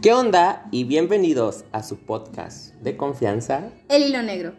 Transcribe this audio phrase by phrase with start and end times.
[0.00, 0.66] ¿Qué onda?
[0.70, 3.70] Y bienvenidos a su podcast de confianza.
[3.88, 4.52] El hilo negro.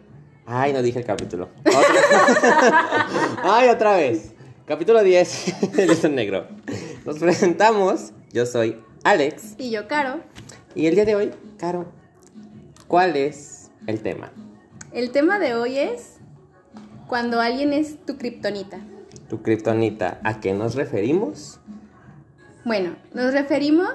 [0.44, 1.48] Ay, no dije el capítulo.
[1.64, 4.32] Otra- Ay, otra vez.
[4.66, 6.46] Capítulo 10, el hilo negro.
[7.04, 8.12] Nos presentamos.
[8.32, 9.54] Yo soy Alex.
[9.58, 10.20] Y yo, Caro.
[10.74, 11.86] Y el día de hoy, Caro,
[12.88, 14.30] ¿cuál es el tema?
[14.92, 16.18] El tema de hoy es
[17.08, 18.78] cuando alguien es tu kriptonita.
[19.30, 20.20] Tu kriptonita.
[20.22, 21.60] ¿A qué nos referimos?
[22.66, 23.92] Bueno, nos referimos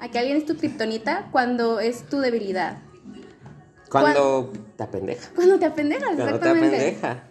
[0.00, 2.78] a que alguien es tu kriptonita cuando es tu debilidad.
[3.88, 5.30] Cuando te apendeja.
[5.36, 6.76] Cuando te apendejas, Cuando te exactamente.
[6.76, 7.22] apendeja.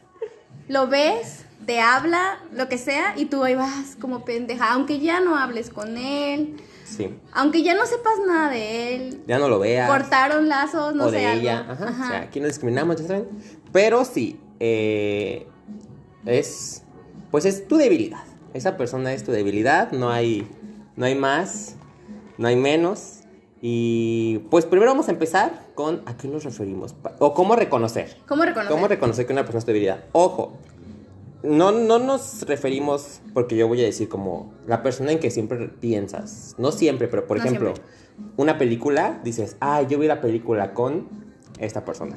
[0.70, 4.72] Lo ves, te habla, lo que sea, y tú ahí vas como pendeja.
[4.72, 6.56] Aunque ya no hables con él,
[6.86, 7.10] Sí.
[7.34, 9.90] aunque ya no sepas nada de él, Ya no lo veas.
[9.90, 11.18] cortaron lazos, no o sé.
[11.18, 11.42] de algo.
[11.42, 11.66] ella.
[11.70, 11.86] Ajá.
[11.90, 12.06] Ajá.
[12.06, 13.28] O sea, aquí no discriminamos, ya saben.
[13.74, 15.48] Pero sí, eh,
[16.26, 16.84] es.
[17.30, 18.24] Pues es tu debilidad.
[18.54, 19.92] Esa persona es tu debilidad.
[19.92, 20.48] No hay.
[20.98, 21.76] No hay más.
[22.38, 23.20] No hay menos.
[23.62, 26.94] Y pues primero vamos a empezar con a qué nos referimos.
[27.20, 28.18] O cómo reconocer.
[28.28, 28.72] ¿Cómo reconocer?
[28.72, 30.04] ¿Cómo reconocer que una persona es debilidad?
[30.12, 30.54] Ojo,
[31.44, 35.70] no, no nos referimos, porque yo voy a decir como la persona en que siempre
[35.70, 36.56] piensas.
[36.58, 38.34] No siempre, pero por No ejemplo, siempre.
[38.38, 41.08] una película, dices, ah, yo vi la película con
[41.60, 42.16] esta persona.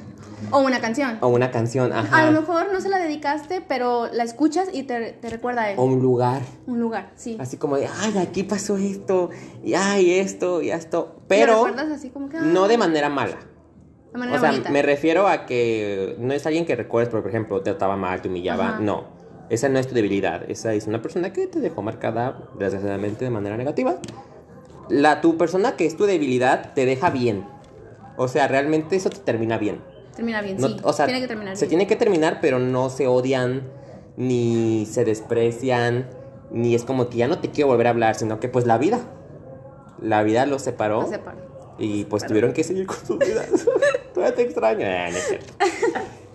[0.51, 1.17] O una canción.
[1.21, 2.17] O una canción, ajá.
[2.17, 5.71] A lo mejor no se la dedicaste, pero la escuchas y te, te recuerda a
[5.71, 5.79] él.
[5.79, 6.41] O un lugar.
[6.67, 7.37] Un lugar, sí.
[7.39, 9.29] Así como de, ay, aquí pasó esto,
[9.63, 11.13] y ay, esto, y esto.
[11.15, 13.37] ¿Lo Pero recuerdas así como que, ah, no de manera mala.
[14.13, 14.69] de manera O sea, bonita.
[14.69, 18.27] me refiero a que no es alguien que recuerdes, por ejemplo, te trataba mal, te
[18.29, 18.69] humillaba.
[18.69, 18.79] Ajá.
[18.79, 19.05] No.
[19.49, 20.49] Esa no es tu debilidad.
[20.49, 23.95] Esa es una persona que te dejó marcada, desgraciadamente, de manera negativa.
[24.87, 27.45] La, tu persona que es tu debilidad te deja bien.
[28.23, 29.81] O sea, realmente eso te termina bien.
[30.15, 30.77] Termina bien, No- sí.
[30.83, 31.69] o sea, tiene que terminar se bien.
[31.69, 33.63] tiene que terminar, pero no se odian,
[34.15, 36.07] ni se desprecian,
[36.51, 38.77] ni es como que ya no te quiero volver a hablar, sino que pues la
[38.77, 38.99] vida.
[39.99, 41.01] La vida los separó.
[41.01, 41.39] Lo separo.
[41.79, 43.49] Y pues tuvieron que seguir con sus vidas.
[44.13, 44.85] Todavía te extraño.
[44.85, 45.53] Ah, no es cierto.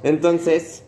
[0.03, 0.83] Entonces,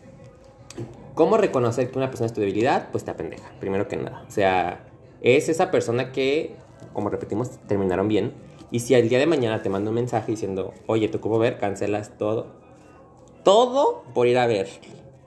[1.15, 2.89] ¿cómo reconocer que una persona es tu debilidad?
[2.91, 4.25] Pues te apendeja, primero que nada.
[4.27, 4.85] O sea,
[5.21, 6.55] es esa persona que,
[6.91, 8.33] como repetimos, terminaron bien.
[8.71, 11.57] Y si al día de mañana te manda un mensaje diciendo, oye, ¿tú cómo ver?
[11.57, 12.47] Cancelas todo.
[13.43, 14.67] Todo por ir a ver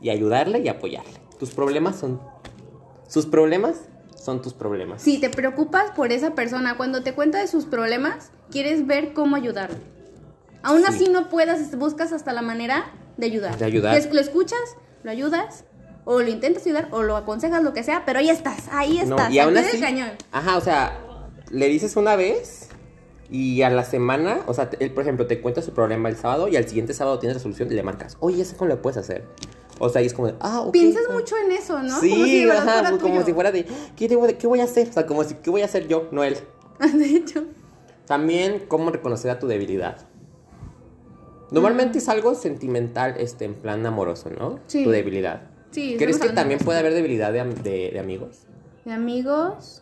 [0.01, 1.13] y ayudarle y apoyarle.
[1.39, 2.21] Tus problemas son...
[3.09, 3.77] Sus problemas
[4.17, 5.03] son tus problemas.
[5.03, 9.37] Si te preocupas por esa persona, cuando te cuenta de sus problemas, quieres ver cómo
[9.37, 9.77] ayudarle.
[10.63, 10.85] Aún Sí.
[10.89, 13.59] así no puedas, buscas hasta la manera de ayudar.
[13.59, 14.01] De ayudar.
[14.13, 14.61] Lo escuchas,
[15.03, 15.65] lo ayudas,
[16.05, 19.17] o lo intentas ayudar, o lo aconsejas, lo que sea, pero ahí estás, ahí No,
[19.17, 20.11] estás, y al aún así, cañón.
[20.31, 21.01] ajá, o sea,
[21.51, 22.69] le dices una vez
[23.33, 26.49] y a la semana, o sea, él, por ejemplo, te cuenta su problema el sábado
[26.49, 28.99] y al siguiente sábado tienes la solución y le marcas, oye, ¿eso cómo le puedes
[28.99, 29.25] hacer?
[29.79, 30.73] O sea, y es como de, ah, ok.
[30.73, 31.13] Piensas ah".
[31.15, 31.99] mucho en eso, ¿no?
[31.99, 33.25] Sí, como si ajá, fuera como tuyo.
[33.25, 33.65] si fuera de,
[33.97, 34.89] ¿qué, debo de- ¿qué voy a hacer?
[34.91, 36.37] O sea, como si, ¿qué voy a hacer yo, no él?
[36.95, 37.45] de hecho.
[38.07, 39.97] También, ¿cómo reconocer a tu debilidad?
[41.51, 44.59] Normalmente es algo sentimental, este, en plan amoroso, ¿no?
[44.67, 44.85] Sí.
[44.85, 45.51] Tu debilidad.
[45.71, 48.43] Sí, ¿Crees que también de puede haber debilidad de- de amigos?
[48.85, 49.82] ¿De amigos?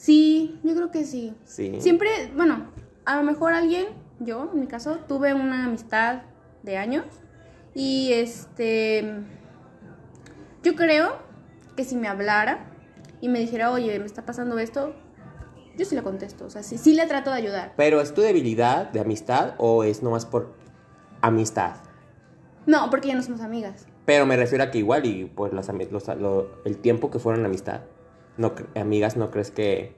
[0.00, 1.34] Sí, yo creo que sí.
[1.44, 1.76] Sí.
[1.78, 2.68] Siempre, bueno,
[3.04, 3.84] a lo mejor alguien,
[4.18, 6.22] yo en mi caso, tuve una amistad
[6.62, 7.04] de años
[7.74, 9.12] y este,
[10.62, 11.18] yo creo
[11.76, 12.70] que si me hablara
[13.20, 14.94] y me dijera, oye, me está pasando esto,
[15.76, 17.74] yo sí le contesto, o sea, sí, sí le trato de ayudar.
[17.76, 20.54] ¿Pero es tu debilidad de amistad o es nomás por
[21.20, 21.76] amistad?
[22.64, 23.86] No, porque ya no somos amigas.
[24.06, 27.44] Pero me refiero a que igual y pues las los- lo- el tiempo que fueron
[27.44, 27.82] amistad,
[28.40, 29.94] no, amigas, ¿no crees que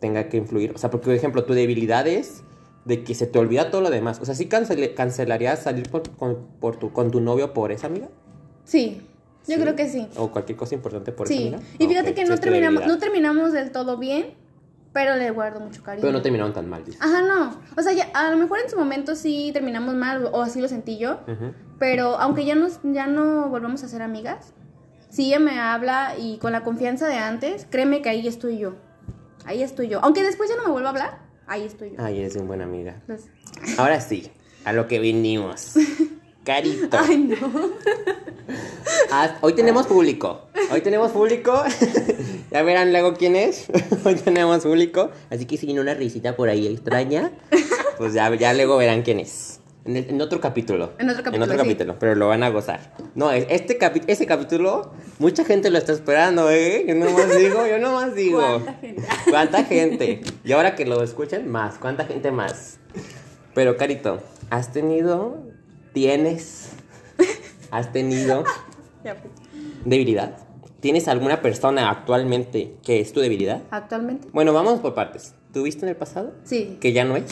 [0.00, 0.72] tenga que influir?
[0.74, 2.42] O sea, porque por ejemplo, tu debilidad es
[2.84, 4.18] de que se te olvida todo lo demás.
[4.20, 7.86] O sea, ¿sí cancele- cancelarías salir por, con, por tu, con tu novio por esa
[7.86, 8.08] amiga?
[8.64, 9.02] Sí,
[9.46, 9.60] yo ¿Sí?
[9.60, 10.08] creo que sí.
[10.16, 11.62] ¿O cualquier cosa importante por esa Sí, amiga?
[11.78, 14.34] y fíjate que no terminamos, no terminamos del todo bien,
[14.92, 16.00] pero le guardo mucho cariño.
[16.02, 17.00] Pero no terminaron tan mal, dices.
[17.00, 17.60] Ajá, no.
[17.76, 20.68] O sea, ya- a lo mejor en su momento sí terminamos mal, o así lo
[20.68, 21.20] sentí yo.
[21.78, 24.52] Pero aunque ya, nos, ya no volvamos a ser amigas,
[25.10, 28.74] si ella me habla y con la confianza de antes, créeme que ahí estoy yo.
[29.44, 30.00] Ahí estoy yo.
[30.02, 31.96] Aunque después ya no me vuelva a hablar, ahí estoy yo.
[31.98, 33.00] Ay, eres una buena amiga.
[33.78, 34.30] Ahora sí,
[34.64, 35.72] a lo que vinimos.
[36.44, 36.96] Carito.
[36.98, 37.36] ay, no.
[39.10, 40.48] Ah, hoy tenemos público.
[40.70, 41.62] Hoy tenemos público.
[42.50, 43.66] ya verán luego quién es.
[44.04, 45.10] hoy tenemos público.
[45.30, 47.30] Así que si viene una risita por ahí extraña,
[47.98, 49.57] pues ya, ya luego verán quién es.
[49.88, 50.92] En, el- en otro capítulo.
[50.98, 51.68] En otro capítulo, En otro sí.
[51.70, 52.92] capítulo, pero lo van a gozar.
[53.14, 56.84] No, es- este capi ese capítulo, mucha gente lo está esperando, ¿eh?
[56.86, 58.40] Yo nomás digo, yo nomás digo.
[58.60, 59.02] ¿Cuánta gente?
[59.30, 60.20] ¿Cuánta gente?
[60.44, 61.78] Y ahora que lo escuchen, más.
[61.78, 62.78] ¿Cuánta gente más?
[63.54, 64.20] Pero, Carito,
[64.50, 65.38] ¿has tenido,
[65.94, 66.68] tienes,
[67.70, 68.44] has tenido
[69.86, 70.36] debilidad?
[70.80, 73.62] ¿Tienes alguna persona actualmente que es tu debilidad?
[73.70, 74.28] Actualmente.
[74.32, 75.34] Bueno, vamos por partes.
[75.52, 76.34] tuviste en el pasado?
[76.44, 76.76] Sí.
[76.78, 77.24] ¿Que ya no es?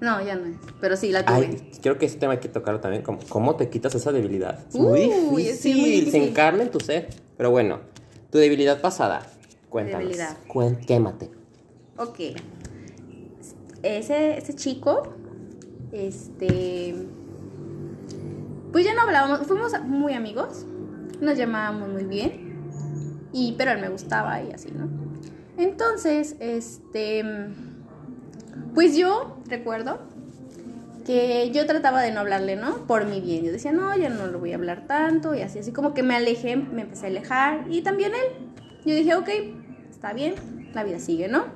[0.00, 0.56] No, ya no es.
[0.80, 1.36] Pero sí, la tuve.
[1.36, 3.02] Ay, creo que ese tema hay que tocarlo también.
[3.02, 4.58] ¿Cómo, cómo te quitas esa debilidad?
[4.68, 5.72] Es Uy, muy difícil.
[5.72, 6.22] es muy Se difícil.
[6.22, 7.08] encarna en tu ser.
[7.36, 7.80] Pero bueno,
[8.30, 9.26] tu debilidad pasada.
[9.70, 10.00] Cuéntanos.
[10.08, 10.36] Debilidad.
[10.86, 11.30] Quémate.
[11.96, 12.18] Ok.
[13.82, 15.02] Ese, ese chico,
[15.92, 16.94] este.
[18.72, 20.66] Pues ya no hablábamos, fuimos muy amigos,
[21.20, 22.58] nos llamábamos muy bien,
[23.32, 24.88] y, pero él me gustaba y así, ¿no?
[25.56, 27.24] Entonces, este.
[28.76, 30.00] Pues yo recuerdo
[31.06, 32.86] que yo trataba de no hablarle, ¿no?
[32.86, 33.42] Por mi bien.
[33.42, 36.02] Yo decía, no, ya no le voy a hablar tanto y así, así como que
[36.02, 38.50] me alejé, me empecé a alejar y también él.
[38.84, 39.30] Yo dije, ok,
[39.88, 40.34] está bien,
[40.74, 41.46] la vida sigue, ¿no?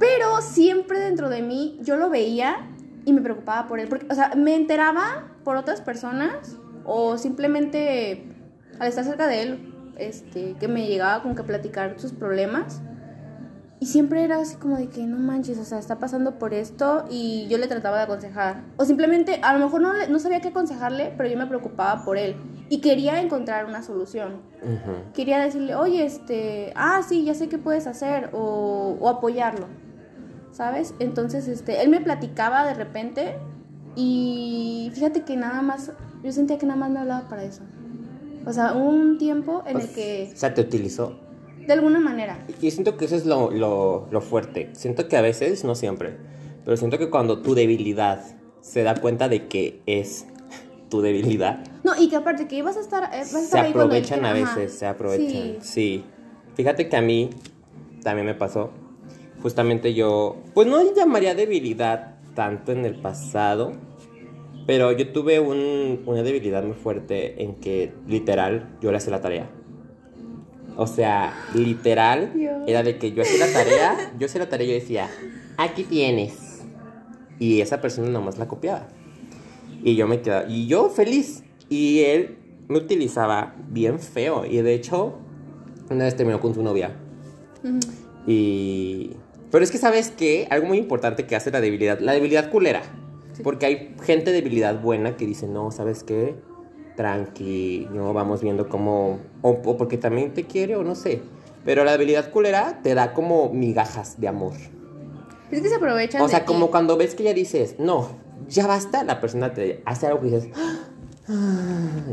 [0.00, 2.68] Pero siempre dentro de mí yo lo veía
[3.04, 3.86] y me preocupaba por él.
[3.86, 8.24] Porque, o sea, me enteraba por otras personas o simplemente
[8.80, 12.82] al estar cerca de él, este, que me llegaba con que platicar sus problemas.
[13.80, 17.04] Y siempre era así como de que no manches, o sea, está pasando por esto
[17.10, 18.62] y yo le trataba de aconsejar.
[18.76, 22.18] O simplemente, a lo mejor no, no sabía qué aconsejarle, pero yo me preocupaba por
[22.18, 22.36] él
[22.68, 24.50] y quería encontrar una solución
[25.14, 29.66] quería decirle, oye, este, ah, sí, ya sé qué puedes hacer, o, o apoyarlo,
[30.52, 30.94] ¿sabes?
[30.98, 33.36] Entonces, este, él me platicaba de repente
[33.96, 35.92] y fíjate que nada más,
[36.22, 37.62] yo sentía que nada más me hablaba para eso.
[38.46, 41.18] O sea, un tiempo en el que, O sea, te utilizó.
[41.70, 44.70] De alguna manera, Y siento que eso es lo, lo, lo fuerte.
[44.72, 46.16] Siento que a veces, no siempre,
[46.64, 48.24] pero siento que cuando tu debilidad
[48.60, 50.26] se da cuenta de que es
[50.88, 53.60] tu debilidad, no, y que aparte que ibas a estar, eh, vas a se estar
[53.64, 55.28] ahí él aprovechan a veces, se aprovechan.
[55.30, 55.56] Sí.
[55.60, 56.04] Sí.
[56.56, 57.30] Fíjate que a mí
[58.02, 58.70] también me pasó.
[59.40, 63.72] Justamente yo, pues no llamaría debilidad tanto en el pasado,
[64.66, 69.20] pero yo tuve un- una debilidad muy fuerte en que literal yo le hacía la
[69.20, 69.48] tarea.
[70.76, 72.62] O sea, literal Dios.
[72.66, 75.10] era de que yo hacía la tarea, yo hacía la tarea y yo decía,
[75.56, 76.62] aquí tienes.
[77.38, 78.88] Y esa persona nomás la copiaba.
[79.82, 81.42] Y yo me quedaba, y yo feliz.
[81.68, 82.36] Y él
[82.68, 84.44] me utilizaba bien feo.
[84.44, 85.14] Y de hecho,
[85.90, 86.96] una vez terminó con su novia.
[88.26, 89.12] Y...
[89.50, 90.46] Pero es que, ¿sabes qué?
[90.50, 91.98] Algo muy importante que hace la debilidad.
[92.00, 92.82] La debilidad culera.
[93.42, 96.36] Porque hay gente de debilidad buena que dice, no, ¿sabes qué?
[97.00, 99.20] Tranqui, no, vamos viendo cómo...
[99.40, 101.22] O, o porque también te quiere o no sé.
[101.64, 104.52] Pero la debilidad culera te da como migajas de amor.
[105.50, 108.06] Es que se aprovechan O sea, de como cuando ves que ya dices, no,
[108.50, 110.78] ya basta, la persona te hace algo y dices, "Ah",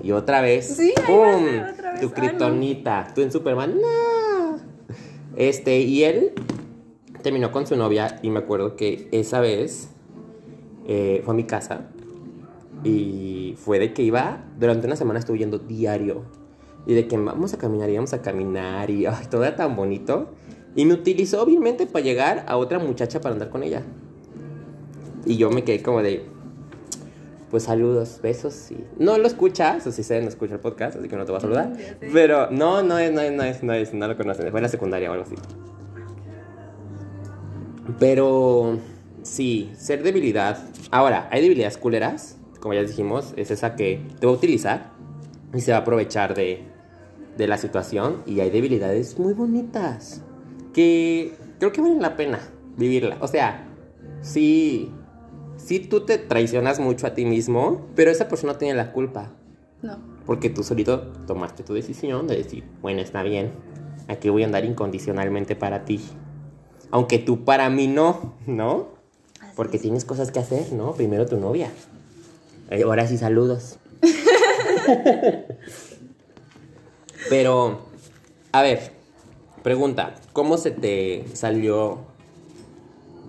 [0.04, 1.44] y otra vez, Sí, va ¡pum!
[1.46, 2.00] ser otra vez.
[2.02, 2.14] Tu no.
[2.14, 4.58] kriptonita, tú en Superman, no.
[5.36, 6.32] Este, y él
[7.24, 9.90] terminó con su novia y me acuerdo que esa vez
[10.88, 11.88] eh, fue a mi casa
[12.88, 16.24] y fue de que iba, durante una semana estuve yendo diario
[16.86, 20.30] y de que vamos a caminar, íbamos a caminar y ay, todo era tan bonito.
[20.76, 23.84] Y me utilizó obviamente para llegar a otra muchacha para andar con ella.
[25.26, 26.24] Y yo me quedé como de,
[27.52, 28.78] pues saludos, besos y...
[29.00, 31.40] No lo escucha, eso sí sé, no escucha el podcast, así que no te va
[31.40, 31.74] a saludar.
[32.14, 34.64] Pero no, no es, no es, no es, no es, no lo conocen, fue en
[34.64, 35.36] la secundaria o algo así.
[38.00, 38.78] Pero
[39.24, 40.58] sí, ser debilidad.
[40.92, 44.92] Ahora, hay debilidades culeras, como ya dijimos, es esa que te va a utilizar
[45.54, 46.64] y se va a aprovechar de,
[47.38, 48.24] de la situación.
[48.26, 50.22] Y hay debilidades muy bonitas
[50.74, 52.40] que creo que valen la pena
[52.78, 53.18] vivirla.
[53.22, 53.68] O sea,
[54.22, 54.92] sí,
[55.58, 59.32] sí tú te traicionas mucho a ti mismo, pero esa persona tiene la culpa.
[59.82, 59.98] No.
[60.26, 63.52] Porque tú solito tomaste tu decisión de decir, bueno, está bien,
[64.08, 66.02] aquí voy a andar incondicionalmente para ti.
[66.92, 68.90] Aunque tú para mí no, ¿no?
[69.42, 69.84] Así Porque es.
[69.84, 70.94] tienes cosas que hacer, ¿no?
[70.94, 71.72] Primero tu novia.
[72.70, 73.78] Eh, ahora sí, saludos.
[77.30, 77.80] Pero,
[78.52, 78.92] a ver,
[79.64, 82.00] pregunta, ¿cómo se te salió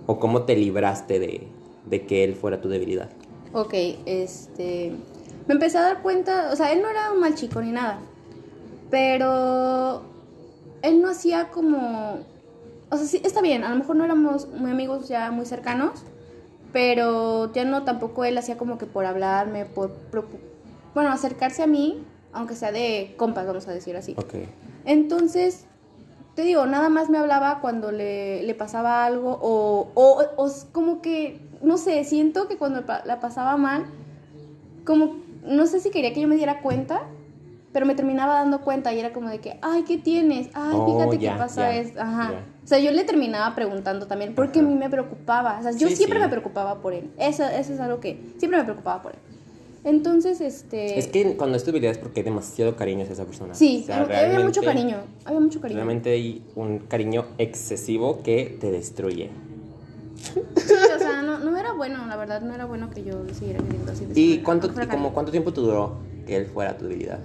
[0.05, 1.47] o cómo te libraste de,
[1.85, 3.09] de que él fuera tu debilidad?
[3.53, 3.73] Ok,
[4.05, 4.91] este.
[5.47, 7.99] Me empecé a dar cuenta, o sea, él no era un mal chico ni nada.
[8.89, 10.03] Pero.
[10.81, 12.19] Él no hacía como.
[12.89, 16.03] O sea, sí, está bien, a lo mejor no éramos muy amigos ya muy cercanos.
[16.71, 19.91] Pero ya no tampoco él hacía como que por hablarme, por.
[20.93, 24.15] Bueno, acercarse a mí, aunque sea de compas, vamos a decir así.
[24.17, 24.35] Ok.
[24.85, 25.65] Entonces,
[26.35, 31.01] te digo, nada más me hablaba cuando le, le pasaba algo o, o, o como
[31.01, 33.85] que, no sé, siento que cuando la pasaba mal,
[34.85, 37.01] como, no sé si quería que yo me diera cuenta,
[37.71, 40.47] pero me terminaba dando cuenta y era como de que, ay, ¿qué tienes?
[40.53, 42.01] Ay, Oh, fíjate ya, qué pasa ya, esto.
[42.01, 42.31] Ajá.
[42.31, 42.45] ya.
[42.63, 44.71] O sea, yo le terminaba preguntando también porque a Ajá.
[44.71, 45.57] mí me preocupaba.
[45.59, 46.23] O sea, yo Sí, siempre sí.
[46.23, 47.09] me preocupaba por él.
[47.17, 49.19] Eso, eso es algo que siempre me preocupaba por él.
[49.85, 50.99] Entonces, este...
[50.99, 53.53] Es que cuando es tu debilidad es porque hay demasiado cariño hacia esa persona.
[53.55, 55.77] Sí, O sea, había mucho cariño, había mucho cariño.
[55.77, 59.29] Realmente hay un cariño excesivo que te destruye.
[60.17, 63.63] Sí, o sea, no, no era bueno, la verdad, no era bueno que yo siguiera
[63.63, 64.05] queriendo así.
[64.15, 65.97] ¿Y cuánto, y como cuánto tiempo te duró
[66.27, 67.19] que él fuera tu debilidad?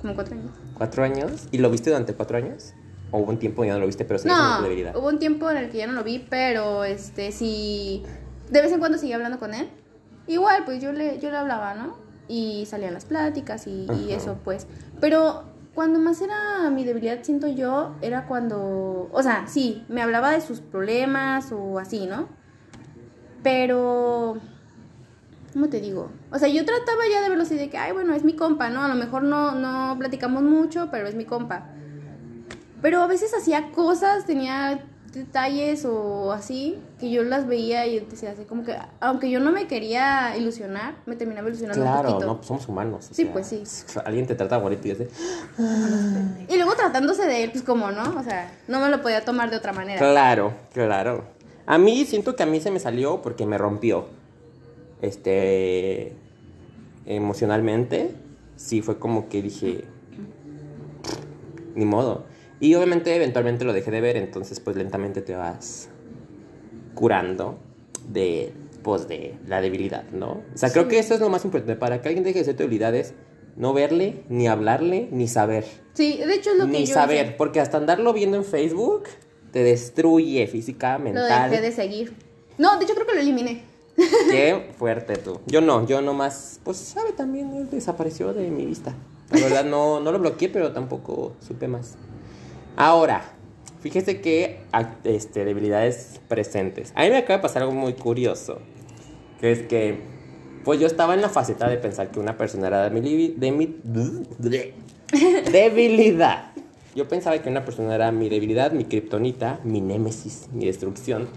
[0.00, 0.50] Como cuatro años.
[0.76, 1.48] ¿Cuatro años?
[1.50, 2.74] ¿Y lo viste durante cuatro años?
[3.10, 4.94] ¿O hubo un tiempo que ya no lo viste, pero siendo No, tu debilidad?
[4.96, 8.02] hubo un tiempo en el que ya no lo vi, pero este sí,
[8.50, 9.68] de vez en cuando seguía hablando con él.
[10.26, 11.96] Igual, pues yo le, yo le hablaba, ¿no?
[12.28, 14.66] Y salían las pláticas y, eso, pues.
[15.00, 20.30] Pero cuando más era mi debilidad, siento yo, era cuando, o sea, sí, me hablaba
[20.30, 22.28] de sus problemas o así, ¿no?
[23.42, 24.38] Pero,
[25.52, 26.10] ¿cómo te digo?
[26.30, 28.70] O sea, yo trataba ya de verlo así de que, ay, bueno, es mi compa,
[28.70, 28.82] ¿no?
[28.82, 31.66] A lo mejor no, no platicamos mucho, pero es mi compa.
[32.82, 38.30] Pero a veces hacía cosas, tenía detalles o así, que yo las veía y decía
[38.32, 42.26] así como que, aunque yo no me quería ilusionar, me terminaba ilusionando un Claro, poquito.
[42.26, 43.08] no, pues somos humanos.
[43.10, 43.62] Sí, sea, pues sí.
[44.04, 45.08] Alguien te trata bonito y dice,
[46.48, 48.02] Y luego tratándose de él, pues como, ¿no?
[48.18, 49.98] O sea, no me lo podía tomar de otra manera.
[49.98, 51.24] Claro, claro.
[51.66, 54.06] A mí siento que a mí se me salió porque me rompió.
[55.02, 56.12] Este.
[57.06, 58.10] Emocionalmente.
[58.56, 59.84] Sí, fue como que dije.
[61.74, 62.24] Ni modo.
[62.60, 64.16] Y obviamente, eventualmente lo dejé de ver.
[64.16, 65.88] Entonces, pues lentamente te vas
[66.94, 67.58] curando
[68.08, 68.52] de.
[68.82, 70.40] Pues de la debilidad, ¿no?
[70.54, 71.74] O sea, creo que eso es lo más importante.
[71.76, 73.12] Para que alguien deje de ser tu debilidad es
[73.56, 75.64] no verle, ni hablarle, ni saber
[75.94, 77.34] Sí, de hecho es lo que ni yo saber, hice.
[77.36, 79.02] porque hasta andarlo viendo en Facebook
[79.50, 81.50] te destruye física, Lo mental.
[81.50, 82.12] dejé de seguir.
[82.56, 83.62] No, de hecho creo que lo eliminé.
[84.30, 85.40] Qué fuerte tú.
[85.46, 88.94] Yo no, yo nomás, pues sabe también, él desapareció de mi vista.
[89.30, 91.94] La verdad no, no lo bloqueé, pero tampoco supe más.
[92.76, 93.22] Ahora,
[93.80, 94.60] fíjese que
[95.04, 96.92] este, debilidades presentes.
[96.94, 98.58] A mí me acaba de pasar algo muy curioso,
[99.40, 99.98] que es que,
[100.64, 103.34] pues yo estaba en la faceta de pensar que una persona era de mi, libi-
[103.34, 103.76] de mi
[105.52, 106.52] debilidad.
[106.94, 111.28] Yo pensaba que una persona era mi debilidad, mi kriptonita, mi némesis, mi destrucción.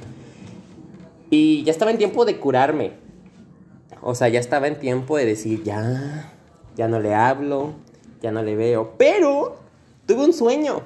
[1.31, 2.91] Y ya estaba en tiempo de curarme.
[4.03, 6.31] O sea, ya estaba en tiempo de decir, ya,
[6.75, 7.73] ya no le hablo,
[8.21, 8.93] ya no le veo.
[8.97, 9.57] Pero
[10.05, 10.81] tuve un sueño.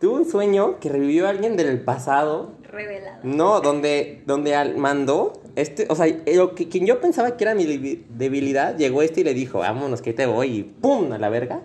[0.00, 2.52] Tuve un sueño que revivió a alguien del pasado.
[2.64, 3.20] Revelada.
[3.22, 7.64] No, donde, donde mandó, este, o sea, lo que, quien yo pensaba que era mi
[7.64, 11.12] debi- debilidad, llegó este y le dijo, vámonos, que te voy, y ¡pum!
[11.12, 11.62] a la verga.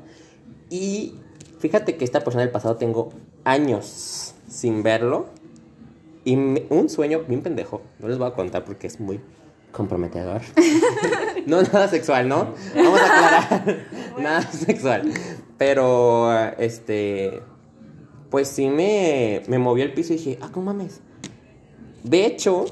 [0.70, 1.16] Y
[1.60, 3.10] fíjate que esta persona del pasado tengo
[3.44, 5.26] años sin verlo.
[6.24, 9.20] Y me- un sueño bien pendejo, no les voy a contar porque es muy
[9.72, 10.42] comprometedor.
[11.48, 12.54] no, nada sexual, ¿no?
[12.76, 13.06] Vamos a
[13.48, 13.78] aclarar.
[14.20, 15.12] nada sexual.
[15.58, 17.42] Pero, este,
[18.30, 21.02] pues sí me, me movió el piso y dije, ah, no mames.
[22.04, 22.66] De hecho,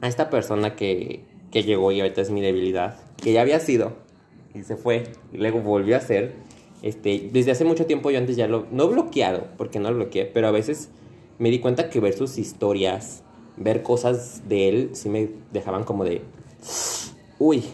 [0.00, 3.92] a esta persona que, que llegó y ahorita es mi debilidad, que ya había sido
[4.54, 6.34] y se fue y luego volvió a ser,
[6.82, 10.24] este, desde hace mucho tiempo yo antes ya lo, no bloqueado, porque no lo bloqueé,
[10.26, 10.88] pero a veces
[11.38, 13.22] me di cuenta que ver sus historias,
[13.56, 16.22] ver cosas de él, sí me dejaban como de,
[17.38, 17.64] uy,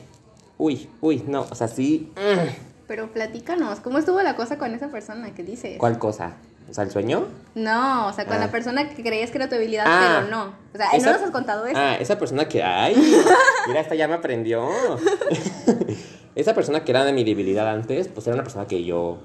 [0.59, 4.88] uy, uy, no, o sea, sí, mm, Pero platícanos, ¿cómo estuvo la cosa con esa
[4.90, 5.78] persona que dices?
[5.78, 6.35] ¿cuál cosa?
[6.71, 7.26] O sea, el sueño.
[7.54, 8.40] No, o sea, con Ah.
[8.40, 10.21] la persona que creías que era tu debilidad, Ah.
[10.21, 10.54] pero no.
[10.73, 11.76] O sea, Esa- no nos has contado eso.
[11.78, 12.62] Ah, esa persona que.
[12.62, 12.95] ¡Ay!
[13.66, 14.69] Mira, esta ya me aprendió.
[16.35, 19.19] esa persona que era de mi debilidad antes, pues era una persona que yo.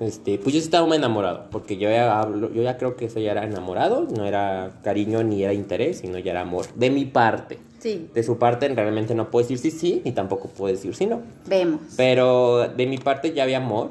[0.00, 1.48] Este, pues yo sí estaba muy enamorado.
[1.50, 4.06] Porque yo ya hablo, yo ya creo que eso ya era enamorado.
[4.16, 6.66] No era cariño ni era interés, sino ya era amor.
[6.74, 7.58] De mi parte.
[7.78, 11.06] Sí, De su parte realmente no puedo decir sí, sí, ni tampoco puedo decir sí,
[11.06, 11.22] no.
[11.46, 11.80] vemos.
[11.96, 13.90] Pero de mi parte ya había amor.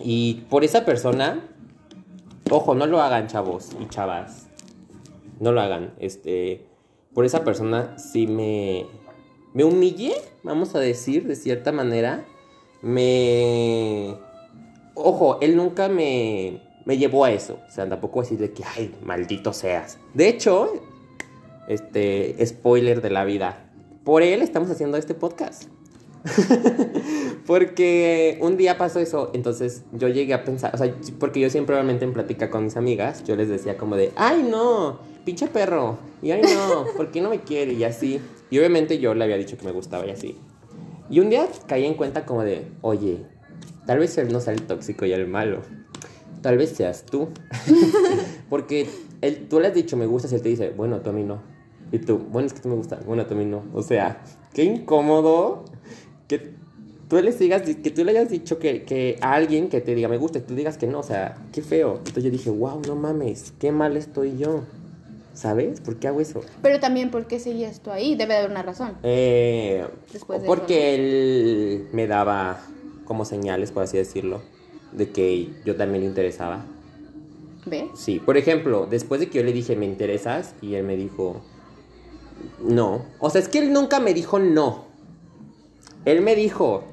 [0.00, 1.48] Y por esa persona,
[2.50, 4.48] ojo, no lo hagan, chavos y chavas.
[5.38, 5.94] No lo hagan.
[5.98, 6.66] Este,
[7.14, 8.86] por esa persona sí me
[9.54, 12.24] me humillé, vamos a decir de cierta manera.
[12.80, 14.16] Me
[14.94, 17.58] ojo, él nunca me me llevó a eso.
[17.68, 19.98] O sea, tampoco decir de que ay, maldito seas.
[20.14, 20.72] De hecho,
[21.68, 23.68] este spoiler de la vida.
[24.04, 25.64] Por él estamos haciendo este podcast.
[27.46, 31.74] porque un día pasó eso, entonces yo llegué a pensar, o sea, porque yo siempre
[31.74, 35.98] obviamente en plática con mis amigas, yo les decía como de, ay no, pinche perro,
[36.22, 37.72] y ay no, ¿por qué no me quiere?
[37.72, 38.20] Y así.
[38.50, 40.38] Y obviamente yo le había dicho que me gustaba y así.
[41.10, 43.26] Y un día caí en cuenta como de, oye,
[43.86, 45.60] tal vez él no sea el tóxico y el malo,
[46.40, 47.28] tal vez seas tú.
[48.48, 48.88] porque
[49.20, 51.22] él, tú le has dicho me gustas y él te dice, bueno, tú a mí
[51.22, 51.40] no.
[51.90, 53.64] Y tú, bueno, es que tú me gustas, bueno, tú a mí no.
[53.74, 54.22] O sea,
[54.54, 55.64] qué incómodo
[56.26, 56.54] que
[57.08, 60.08] tú le sigas, que tú le hayas dicho que, que a alguien que te diga
[60.08, 61.98] me gusta y tú digas que no, o sea, qué feo.
[61.98, 64.62] Entonces yo dije, wow, no mames, qué mal estoy yo.
[65.34, 65.80] ¿Sabes?
[65.80, 66.42] ¿Por qué hago eso?
[66.60, 68.16] Pero también, ¿por qué seguías tú ahí?
[68.16, 68.98] Debe de haber una razón.
[69.02, 72.60] Eh, Después de porque él me daba
[73.12, 74.40] como señales, por así decirlo,
[74.90, 76.64] de que yo también le interesaba.
[77.66, 77.90] ¿Ve?
[77.94, 80.54] Sí, por ejemplo, después de que yo le dije, ¿me interesas?
[80.62, 81.42] Y él me dijo,
[82.64, 83.04] no.
[83.18, 84.86] O sea, es que él nunca me dijo no.
[86.06, 86.84] Él me dijo,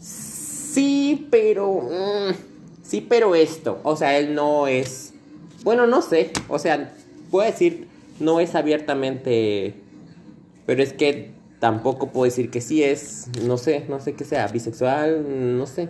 [0.00, 1.74] sí, pero...
[1.74, 2.34] mm,
[2.82, 3.78] sí, pero esto.
[3.84, 5.14] O sea, él no es...
[5.62, 6.32] Bueno, no sé.
[6.48, 6.92] O sea,
[7.30, 7.86] puedo decir,
[8.18, 9.76] no es abiertamente...
[10.66, 11.30] Pero es que
[11.64, 15.88] tampoco puedo decir que sí es, no sé, no sé qué sea, bisexual, no sé.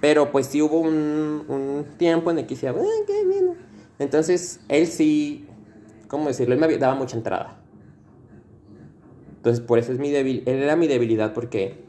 [0.00, 3.52] Pero pues sí hubo un, un tiempo en el que decía, "Ah, qué bien".
[4.00, 5.46] Entonces, él sí,
[6.08, 6.54] ¿cómo decirlo?
[6.54, 7.56] Él me daba mucha entrada.
[9.36, 11.84] Entonces, por eso es mi débil, él era mi debilidad porque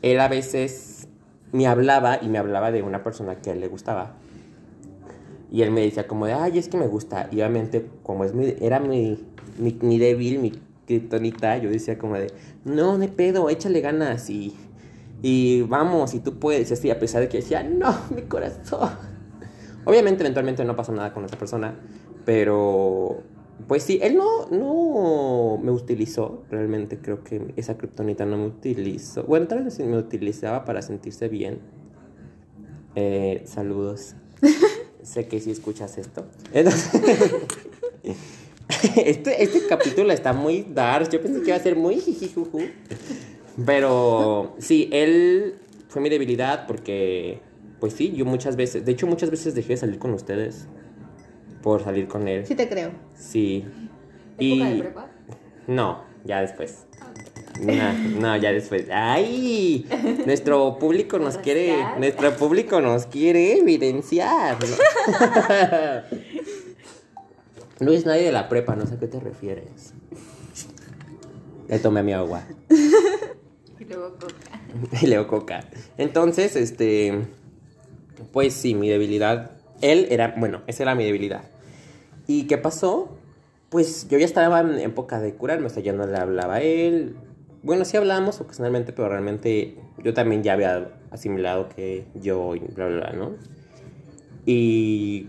[0.00, 1.06] él a veces
[1.52, 4.14] me hablaba y me hablaba de una persona que a él le gustaba.
[5.52, 7.28] Y él me decía como de, ay, es que me gusta.
[7.30, 9.22] Y obviamente, como es mi, era mi,
[9.58, 10.52] mi, mi débil, mi
[10.88, 12.32] kriptonita, yo decía como de,
[12.64, 14.56] no, no hay pedo, échale ganas y,
[15.22, 16.70] y vamos, y tú puedes.
[16.70, 18.90] Y así, a pesar de que decía, no, mi corazón.
[19.84, 21.78] Obviamente, eventualmente no pasó nada con esa persona,
[22.24, 23.22] pero
[23.66, 29.24] pues sí, él no, no me utilizó, realmente creo que esa kriptonita no me utilizó.
[29.24, 31.58] Bueno, tal vez me utilizaba para sentirse bien.
[32.94, 34.14] Eh, saludos.
[35.02, 36.26] sé que si escuchas esto.
[36.52, 37.00] Entonces,
[38.96, 41.08] este, este capítulo está muy dark.
[41.10, 42.60] Yo pensé que iba a ser muy jijijuju.
[43.66, 45.54] Pero sí, él
[45.88, 47.40] fue mi debilidad porque,
[47.80, 50.68] pues sí, yo muchas veces, de hecho muchas veces dejé de salir con ustedes
[51.62, 52.46] por salir con él.
[52.46, 52.92] Sí te creo.
[53.14, 53.64] Sí.
[54.38, 55.08] ¿Época de Y prepa?
[55.66, 56.86] no, ya después.
[57.60, 58.84] No, no, ya después.
[58.92, 59.84] ¡Ay!
[60.26, 64.56] Nuestro público nos quiere, nuestro público nos quiere evidenciar.
[64.60, 64.76] ¿no?
[67.80, 69.94] Luis, nadie de la prepa, no sé a qué te refieres.
[71.68, 72.42] Le tomé mi agua.
[73.80, 74.60] Y luego coca.
[75.02, 75.64] Y leo coca.
[75.96, 77.26] Entonces, este.
[78.32, 79.52] Pues sí, mi debilidad.
[79.80, 80.34] Él era.
[80.36, 81.44] Bueno, esa era mi debilidad.
[82.26, 83.16] ¿Y qué pasó?
[83.68, 86.62] Pues yo ya estaba en época de curarme, o sea, ya no le hablaba a
[86.62, 87.16] él.
[87.62, 92.86] Bueno, sí hablábamos ocasionalmente, pero realmente yo también ya había asimilado que yo y bla,
[92.86, 93.36] bla, bla, ¿no?
[94.46, 95.28] Y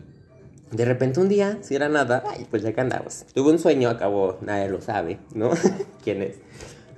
[0.72, 3.26] de repente un día, si era nada, ay, pues ya que andamos.
[3.34, 5.50] Tuve un sueño, acabó, nadie lo sabe, ¿no?
[6.04, 6.38] ¿Quién es?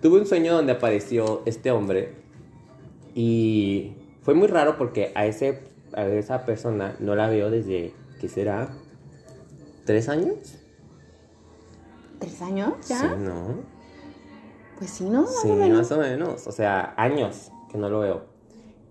[0.02, 2.16] Tuve un sueño donde apareció este hombre
[3.16, 5.60] y fue muy raro porque a, ese,
[5.94, 8.70] a esa persona no la veo desde, ¿qué será?
[9.86, 10.36] ¿Tres años?
[12.20, 13.00] ¿Tres años ya?
[13.00, 13.56] Sí, ¿no?
[14.78, 15.22] Pues sí, ¿no?
[15.22, 15.78] Más Sí, o menos.
[15.78, 16.48] más o menos.
[16.48, 18.26] O sea, años que no lo veo.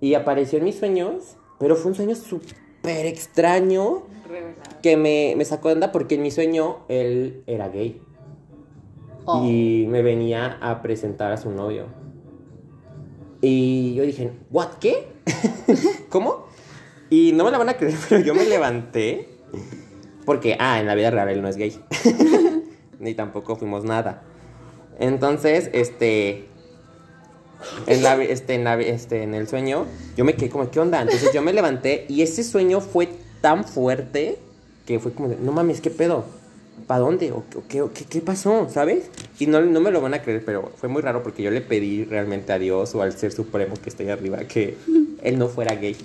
[0.00, 4.80] Y apareció en mis sueños, pero fue un sueño súper extraño Revelado.
[4.82, 8.00] que me, me sacó de onda porque en mi sueño él era gay.
[9.24, 9.44] Oh.
[9.44, 11.86] Y me venía a presentar a su novio.
[13.42, 14.74] Y yo dije, ¿what?
[14.80, 15.08] ¿Qué?
[16.08, 16.46] ¿Cómo?
[17.08, 19.28] Y no me la van a creer, pero yo me levanté.
[20.24, 21.78] Porque, ah, en la vida real él no es gay.
[22.98, 24.22] Ni tampoco fuimos nada.
[24.98, 26.49] Entonces, este.
[27.86, 31.00] En, la, este, en, la- este, en el sueño, yo me quedé como, ¿qué onda?
[31.02, 33.08] Entonces yo me levanté y ese sueño fue
[33.40, 34.38] tan fuerte
[34.86, 36.24] que fue como, de, no mames, ¿qué pedo?
[36.86, 37.30] ¿Para dónde?
[37.32, 38.68] ¿O, qué- o qué, qué, pasó?
[38.72, 39.10] ¿Sabes?
[39.38, 41.60] Y no, no me lo van a creer, pero fue muy raro porque yo le
[41.60, 44.76] pedí realmente a Dios o al ser supremo que está ahí arriba que
[45.22, 45.96] él no fuera gay.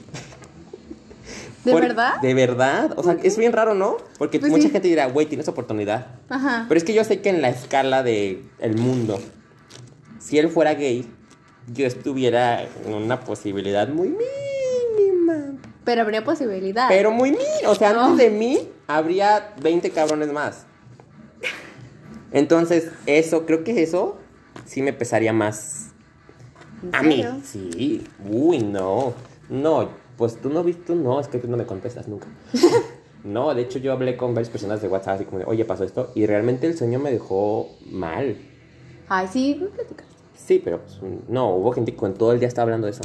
[1.63, 2.21] ¿De Por- verdad?
[2.21, 2.93] De verdad.
[2.97, 3.97] O sea, es bien raro, ¿no?
[4.19, 4.69] Porque Pues mucha sí.
[4.69, 6.07] gente dirá, güey, tienes oportunidad.
[6.29, 6.65] Ajá.
[6.67, 9.19] Pero es que yo sé que en la escala de el mundo,
[10.19, 11.05] si él fuera gay,
[11.73, 15.57] yo estuviera en una posibilidad muy mínima.
[15.83, 16.87] Pero habría posibilidad.
[16.89, 17.69] Pero muy mínima.
[17.69, 18.05] O sea, No.
[18.05, 20.65] antes de mí habría 20 cabrones más.
[22.31, 24.17] Entonces, eso, creo que eso
[24.65, 25.91] sí me pesaría más
[26.83, 27.25] ¿En a mí.
[27.43, 28.03] Sí.
[28.29, 29.13] Uy, no.
[29.49, 32.27] No, pues tú no viste, no, es que tú no me contestas nunca.
[33.23, 35.83] No, de hecho yo hablé con varias personas de WhatsApp así como de, oye, pasó
[35.83, 36.11] esto.
[36.13, 38.37] Y realmente el sueño me dejó mal.
[39.09, 40.05] Ay, sí, me platicas.
[40.45, 43.03] Sí, pero pues, no, hubo gente que con todo el día estaba hablando de eso.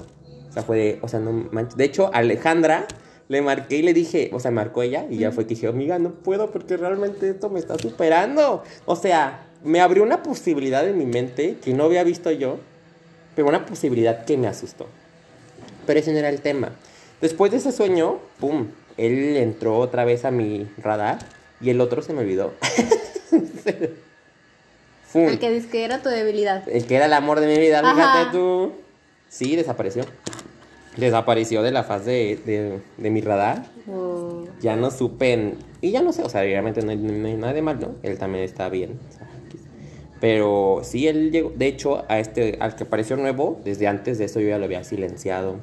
[0.48, 1.76] O sea, fue de, o sea, no manches.
[1.76, 2.86] De hecho, Alejandra
[3.28, 5.98] le marqué y le dije, o sea, marcó ella y ya fue que dije, amiga,
[5.98, 8.62] no puedo porque realmente esto me está superando.
[8.84, 12.58] O sea, me abrió una posibilidad en mi mente que no había visto yo,
[13.34, 14.86] pero una posibilidad que me asustó.
[15.86, 16.72] Pero ese no era el tema.
[17.20, 21.18] Después de ese sueño, pum, él entró otra vez a mi radar
[21.60, 22.52] y el otro se me olvidó.
[25.14, 26.68] El que dice que era tu debilidad.
[26.68, 28.72] El que era el amor de mi vida, fíjate tú.
[29.28, 30.04] Sí, desapareció.
[30.96, 33.66] desapareció de la faz de, de- de mi radar.
[34.60, 35.32] Ya no supe.
[35.32, 37.80] en- y ya no sé, o sea, realmente no hay, no hay nada de mal,
[37.80, 37.94] ¿no?
[38.02, 38.98] Él también está bien.
[39.08, 39.60] o sea, X.
[40.20, 41.52] Pero sí, él llegó.
[41.56, 44.64] De hecho, a este, al que apareció nuevo, desde antes de eso yo ya lo
[44.66, 45.56] había silenciado.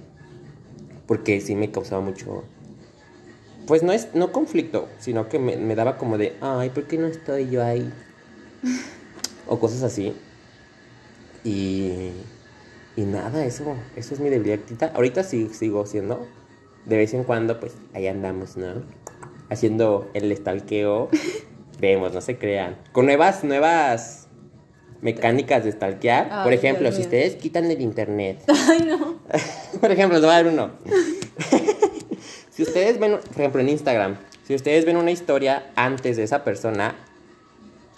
[1.06, 2.44] Porque sí me causaba mucho.
[3.68, 6.98] Pues no es, no conflicto, sino que me, me daba como de, ay, ¿por qué
[6.98, 7.92] no estoy yo ahí?
[9.48, 10.14] o cosas así.
[11.44, 12.12] Y,
[12.96, 14.60] y nada, eso, eso es mi debilidad.
[14.60, 16.28] Ahorita- Ahorita sí sigo siendo.
[16.86, 18.84] De vez en cuando, pues ahí andamos, ¿no?
[19.50, 21.10] Haciendo el estalqueo.
[21.80, 22.78] Vemos, no se crean.
[22.92, 24.28] Con nuevas, nuevas
[25.02, 26.28] mecánicas de stalkear.
[26.32, 27.08] Ay, Por ejemplo, Dios si mío.
[27.08, 28.42] ustedes quitan el internet.
[28.48, 29.20] Ay, no.
[29.80, 30.72] Por ejemplo, les voy a dar uno.
[32.50, 36.44] si ustedes ven, por ejemplo, en Instagram, si ustedes ven una historia antes de esa
[36.44, 36.96] persona,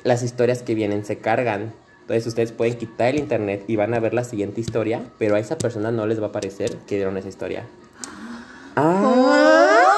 [0.04, 1.74] las historias que vienen se cargan.
[2.02, 5.40] Entonces ustedes pueden quitar el internet y van a ver la siguiente historia, pero a
[5.40, 7.66] esa persona no les va a parecer que dieron esa historia.
[8.76, 9.90] Ah,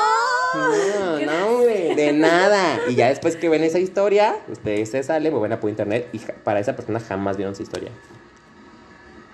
[0.53, 2.79] no, no, hombre, de nada.
[2.89, 6.19] Y ya después que ven esa historia, ustedes se salen, vuelven a por internet y
[6.19, 7.91] para esa persona jamás vieron su historia.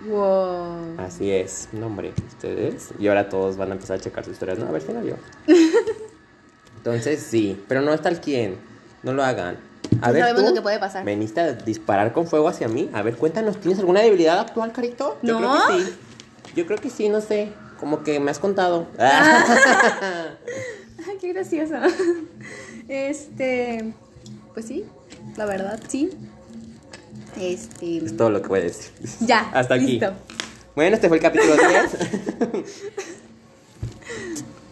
[0.01, 0.99] Wow.
[0.99, 2.89] Así es, no hombre, ustedes.
[2.99, 4.59] Y ahora todos van a empezar a checar sus historias.
[4.59, 5.15] No, a ver si no yo.
[6.77, 8.57] Entonces sí, pero no está el quién.
[9.01, 9.66] No lo hagan.
[10.01, 11.03] A No ver, sabemos tú lo que puede pasar.
[11.05, 12.89] veniste a disparar con fuego hacia mí.
[12.93, 15.17] A ver, cuéntanos, ¿tienes alguna debilidad actual, Carito?
[15.23, 15.51] Yo No.
[15.65, 15.93] creo que sí.
[16.55, 17.49] Yo creo que sí, no sé.
[17.79, 18.87] Como que me has contado.
[18.97, 19.57] Ay,
[21.21, 21.75] qué gracioso.
[22.87, 23.93] Este,
[24.53, 24.85] pues sí,
[25.35, 26.09] la verdad, sí.
[27.39, 28.91] Este, es todo lo que voy a decir.
[29.19, 29.49] ya.
[29.53, 29.85] Hasta aquí.
[29.99, 30.13] listo.
[30.75, 31.65] Bueno, este fue el capítulo 10.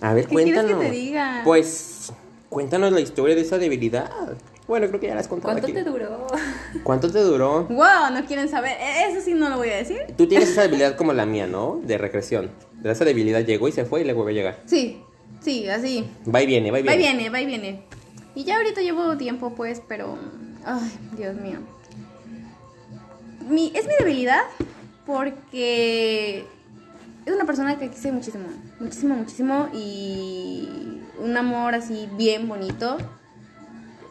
[0.01, 0.80] A ver, ¿Qué quieres que cuéntanos.
[0.82, 1.41] te diga?
[1.43, 2.12] Pues,
[2.49, 4.10] cuéntanos la historia de esa debilidad.
[4.67, 5.73] Bueno, creo que ya la has contado ¿Cuánto aquí.
[5.73, 6.25] te duró?
[6.84, 7.65] ¿Cuánto te duró?
[7.65, 8.71] Wow, no quieren saber.
[8.80, 9.99] E- Eso sí no lo voy a decir.
[10.17, 11.80] Tú tienes esa debilidad como la mía, ¿no?
[11.84, 12.49] De regresión.
[12.82, 14.60] De esa debilidad llegó y se fue y le vuelve a llegar.
[14.65, 15.01] Sí,
[15.41, 16.10] sí, así.
[16.34, 17.04] Va y viene, va y Va viene.
[17.04, 17.82] y viene, va y viene.
[18.34, 20.17] Y ya ahorita llevo tiempo, pues, pero.
[20.65, 21.60] Ay, Dios mío.
[23.47, 24.41] Mi, es mi debilidad
[25.06, 26.43] porque
[27.25, 28.45] es una persona que quise muchísimo.
[28.80, 29.69] Muchísimo, muchísimo.
[29.73, 30.67] Y
[31.19, 32.97] un amor así bien bonito.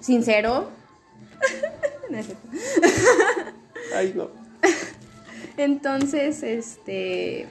[0.05, 0.69] Sincero.
[2.11, 2.47] No es cierto.
[3.97, 4.29] Ay, no.
[5.57, 7.47] Entonces, este,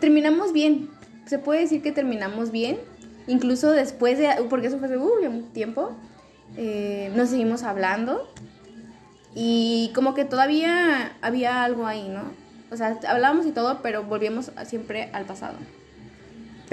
[0.00, 0.90] terminamos bien.
[1.26, 2.80] Se puede decir que terminamos bien.
[3.28, 5.92] Incluso después de, porque eso fue hace uh, un tiempo,
[6.56, 8.28] eh, nos seguimos hablando.
[9.36, 12.22] Y como que todavía había algo ahí, ¿no?
[12.72, 15.54] O sea, hablábamos y todo, pero volvíamos siempre al pasado.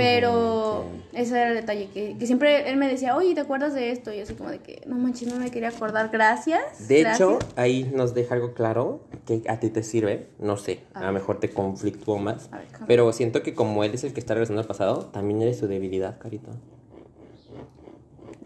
[0.03, 3.91] Pero ese era el detalle, que, que siempre él me decía, oye, ¿te acuerdas de
[3.91, 4.13] esto?
[4.13, 6.88] Y así como de que, no manches, no me quería acordar, gracias.
[6.88, 7.29] De gracias".
[7.29, 10.27] hecho, ahí nos deja algo claro que a ti te sirve.
[10.39, 12.49] No sé, A a lo mejor te conflictuó más.
[12.49, 12.62] Ver.
[12.88, 15.67] Pero siento que como él es el que está regresando al pasado, también eres su
[15.67, 16.51] debilidad, Carito.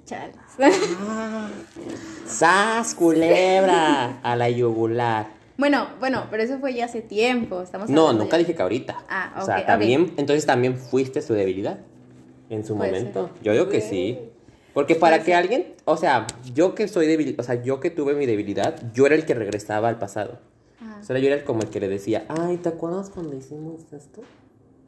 [0.05, 0.35] Chales.
[2.27, 4.19] ¡Sas, culebra!
[4.23, 5.42] A la yugular.
[5.57, 7.61] Bueno, bueno, pero eso fue ya hace tiempo.
[7.61, 9.03] Estamos No, nunca ya- dije que ahorita.
[9.09, 11.79] Ah, O sea, también, entonces también fuiste su debilidad
[12.49, 13.29] en su Puede momento.
[13.43, 14.19] Yo digo que sí.
[14.73, 15.35] Porque para Puede que ser.
[15.35, 19.05] alguien, o sea, yo que soy débil, o sea, yo que tuve mi debilidad, yo
[19.05, 20.39] era el que regresaba al pasado.
[20.81, 20.99] Ajá.
[20.99, 23.81] O sea, yo era el como el que le decía, ay, ¿te acuerdas cuando hicimos
[23.93, 24.21] esto?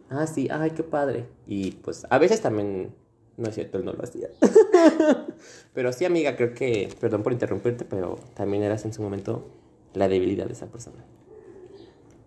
[0.09, 1.25] Ah, sí, ay, qué padre.
[1.45, 2.95] Y pues a veces también,
[3.37, 4.29] no es cierto, él no lo hacía.
[5.75, 9.47] pero sí, amiga, creo que, perdón por interrumpirte, pero también eras en su momento
[9.95, 11.03] la debilidad de esa persona.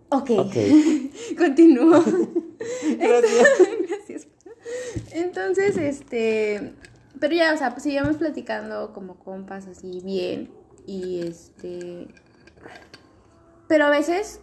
[0.09, 0.31] Ok.
[0.37, 0.55] Ok.
[1.37, 1.91] Continúo.
[2.97, 3.47] Gracias.
[3.89, 4.27] Gracias.
[5.11, 6.73] Entonces, este.
[7.19, 10.49] Pero ya, o sea, pues seguíamos platicando como compas así bien.
[10.85, 12.07] Y este.
[13.67, 14.41] Pero a veces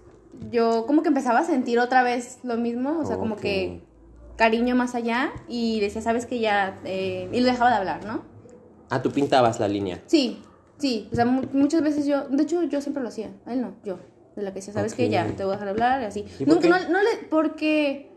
[0.50, 2.98] yo como que empezaba a sentir otra vez lo mismo.
[3.00, 3.80] O sea, como que
[4.36, 5.32] cariño más allá.
[5.48, 6.80] Y decía, sabes que ya.
[6.84, 8.22] eh, y lo dejaba de hablar, ¿no?
[8.88, 10.00] Ah, tú pintabas la línea.
[10.06, 10.40] Sí,
[10.78, 11.08] sí.
[11.12, 12.28] O sea, mu- muchas veces yo.
[12.28, 13.30] De hecho, yo siempre lo hacía.
[13.46, 13.98] A él no, yo.
[14.36, 16.24] De la que decía, sabes que ya, te voy a dejar hablar, y así.
[16.38, 17.26] ¿Y Nunca, no, no le.
[17.30, 18.12] Porque.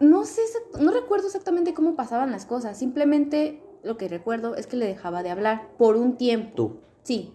[0.00, 0.42] No sé,
[0.78, 2.76] no recuerdo exactamente cómo pasaban las cosas.
[2.78, 6.52] Simplemente lo que recuerdo es que le dejaba de hablar por un tiempo.
[6.54, 6.80] Tú.
[7.02, 7.32] Sí.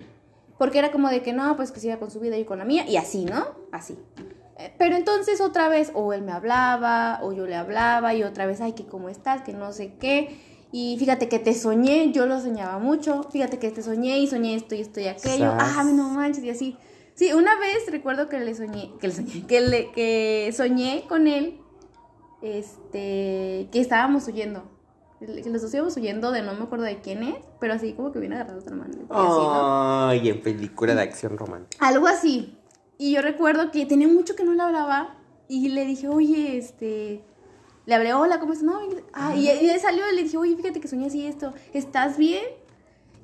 [0.59, 2.65] Porque era como de que no, pues que siga con su vida y con la
[2.65, 3.45] mía, y así, ¿no?
[3.71, 3.97] Así.
[4.57, 8.45] Eh, Pero entonces otra vez, o él me hablaba, o yo le hablaba, y otra
[8.45, 10.37] vez, ay, que cómo estás, que no sé qué.
[10.77, 13.23] Y fíjate que te soñé, yo lo soñaba mucho.
[13.31, 15.51] Fíjate que te soñé y soñé esto y esto y aquello.
[15.51, 15.73] Sas.
[15.77, 16.77] Ah, no manches, y así.
[17.13, 21.27] Sí, una vez recuerdo que le soñé, que le soñé, que, le, que soñé con
[21.27, 21.61] él,
[22.41, 24.69] este, que estábamos huyendo.
[25.17, 28.11] Que los dos íbamos huyendo de no me acuerdo de quién es, pero así como
[28.11, 28.97] que viene agarrado otra mano.
[29.11, 31.87] Ay, en película de acción romántica.
[31.87, 32.57] Algo así.
[32.97, 35.15] Y yo recuerdo que tenía mucho que no le hablaba
[35.47, 37.23] y le dije, oye, este.
[37.85, 38.65] Le hablé, hola, ¿cómo estás?
[38.65, 38.79] No,
[39.13, 41.53] ah, y, y él salió y le dije, oye, fíjate que soñé así esto.
[41.73, 42.43] ¿Estás bien?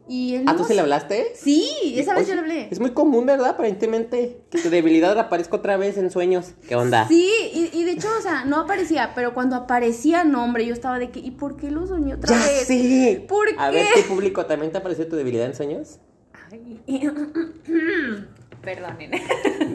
[0.07, 1.31] Y él ¿Ah, no, tú se le hablaste?
[1.35, 2.67] Sí, esa vez Oye, yo le hablé.
[2.69, 3.51] Es muy común, ¿verdad?
[3.51, 4.41] Aparentemente.
[4.49, 6.51] Que tu debilidad aparezca otra vez en sueños.
[6.67, 7.07] ¿Qué onda?
[7.07, 10.99] Sí, y, y de hecho, o sea, no aparecía, pero cuando aparecía nombre, yo estaba
[10.99, 12.67] de que, ¿y por qué lo soñé otra Ya vez?
[12.67, 13.25] sé.
[13.27, 13.77] ¿Por A qué?
[13.77, 15.99] ver, tu público, ¿también te apareció tu debilidad en sueños?
[16.51, 16.81] Ay.
[18.61, 19.11] Perdonen.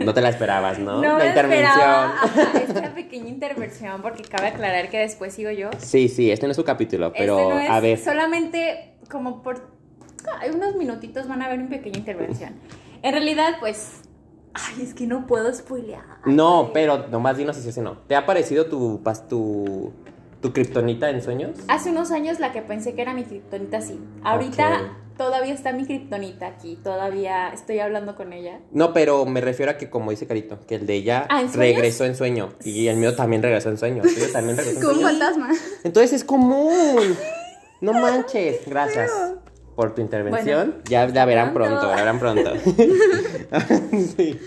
[0.05, 1.01] No te la esperabas, ¿no?
[1.03, 1.81] No la intervención.
[1.81, 5.71] ajá, esta pequeña intervención porque cabe aclarar que después sigo yo.
[5.79, 7.99] Sí, sí, este no es su capítulo, pero este no es a ver.
[7.99, 9.69] solamente como por
[10.41, 12.55] ay, unos minutitos van a ver mi pequeña intervención.
[13.03, 14.03] En realidad, pues,
[14.55, 16.05] ay, es que no puedo spoilear.
[16.25, 17.99] No, pero nomás dinos si sí o si no.
[17.99, 19.93] ¿Te ha aparecido tu, tu,
[20.47, 21.51] tu kriptonita en sueños?
[21.69, 23.99] Hace unos años la que pensé que era mi kriptonita sí.
[24.23, 28.61] Ahorita todavía está mi kriptonita aquí, todavía estoy hablando con ella.
[28.71, 32.05] No, pero me refiero a que, como dice Carito, que el de ella Ah, regresó
[32.05, 32.51] en sueño.
[32.65, 34.03] Y el mío también regresó en sueño.
[34.05, 35.19] El también regresó en Como un sueño.
[35.19, 35.51] fantasma.
[35.85, 37.17] Entonces es común.
[37.81, 38.61] No manches.
[38.67, 39.11] Gracias
[39.75, 40.69] por tu intervención.
[40.71, 41.81] Bueno, ya la verán pronto.
[41.81, 42.53] pronto, la verán pronto.
[44.17, 44.39] sí.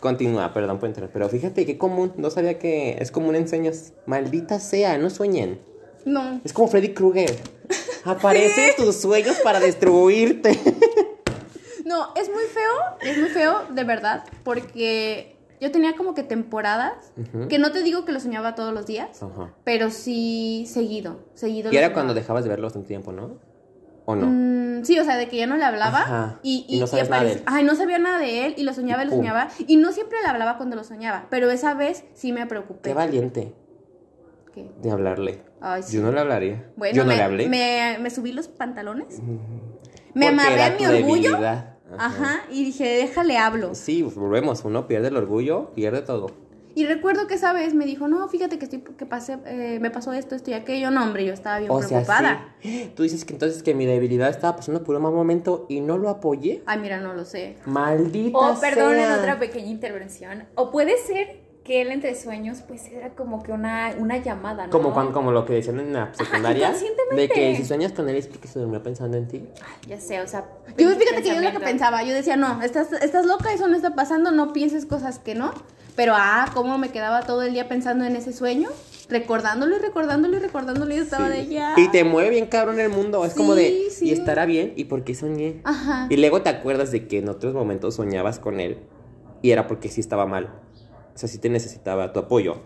[0.00, 1.10] Continúa, perdón por entrar.
[1.12, 2.12] Pero fíjate qué común.
[2.16, 3.92] No sabía que es común en sueños.
[4.06, 5.60] Maldita sea, no sueñen.
[6.04, 6.40] No.
[6.44, 7.36] Es como Freddy Krueger.
[8.04, 10.58] Aparece en tus sueños para destruirte.
[11.82, 12.72] No, es muy feo,
[13.10, 17.10] es muy feo, de verdad, porque yo tenía como que temporadas,
[17.48, 19.52] que no te digo que lo soñaba todos los días, Ajá.
[19.64, 21.72] pero sí seguido, seguido.
[21.72, 21.94] Y era soñaba.
[21.94, 23.38] cuando dejabas de verlos un tiempo, ¿no?
[24.10, 24.26] ¿O no?
[24.26, 26.38] Mm, sí, o sea, de que ya no le hablaba Ajá.
[26.42, 27.42] y, Y no sabías nada de él.
[27.46, 29.20] Ay, no sabía nada de él y lo soñaba y lo Pum.
[29.20, 29.48] soñaba.
[29.66, 32.90] Y no siempre le hablaba cuando lo soñaba, pero esa vez sí me preocupé.
[32.90, 33.54] Qué valiente
[34.54, 34.70] ¿Qué?
[34.82, 35.42] de hablarle.
[35.60, 35.96] Ay, sí.
[35.96, 36.66] Yo no le hablaría.
[36.76, 37.48] Bueno, Yo no me, le hablé.
[37.48, 39.20] Me, me subí los pantalones,
[40.14, 41.30] me amarré a mi orgullo.
[41.30, 41.76] debilidad.
[41.98, 43.74] Ajá, y dije, déjale hablo.
[43.74, 44.64] Sí, pues, volvemos.
[44.64, 46.30] Uno pierde el orgullo, pierde todo.
[46.80, 49.90] Y recuerdo que esa vez me dijo, no, fíjate que estoy, que pasé, eh, me
[49.90, 50.90] pasó esto, esto y aquello.
[50.90, 52.54] No, hombre, yo estaba bien O sea, preocupada.
[52.62, 52.90] sí.
[52.96, 55.98] Tú dices que entonces que mi debilidad estaba pasando por un mal momento y no
[55.98, 56.62] lo apoyé.
[56.64, 57.58] Ay, mira, no lo sé.
[57.66, 59.18] Maldita O perdonen sea.
[59.18, 60.44] otra pequeña intervención.
[60.54, 64.72] O puede ser que él entre sueños, pues era como que una, una llamada, ¿no?
[64.72, 66.68] Como, cuando, como lo que decían en la secundaria.
[66.68, 67.20] inconscientemente.
[67.20, 69.46] de que si sueñas con él es porque se durmió pensando en ti.
[69.86, 70.46] Ya sé, o sea.
[70.78, 73.76] Yo, fíjate que yo lo que pensaba, yo decía, no, estás, estás loca, eso no
[73.76, 75.52] está pasando, no pienses cosas que no.
[76.00, 78.70] Pero, ah, cómo me quedaba todo el día pensando en ese sueño,
[79.10, 81.32] recordándolo y recordándolo y recordándolo y estaba Sí.
[81.36, 81.74] de ya.
[81.76, 83.22] Y te mueve bien cabrón el mundo.
[83.26, 84.06] Es como de, Sí.
[84.08, 84.72] ¿y estará bien?
[84.76, 85.60] ¿Y por qué soñé?
[85.62, 86.06] Ajá.
[86.08, 88.78] Y luego te acuerdas de que en otros momentos soñabas con él
[89.42, 90.46] y era porque sí estaba mal.
[91.14, 92.62] O sea, sí te necesitaba tu apoyo.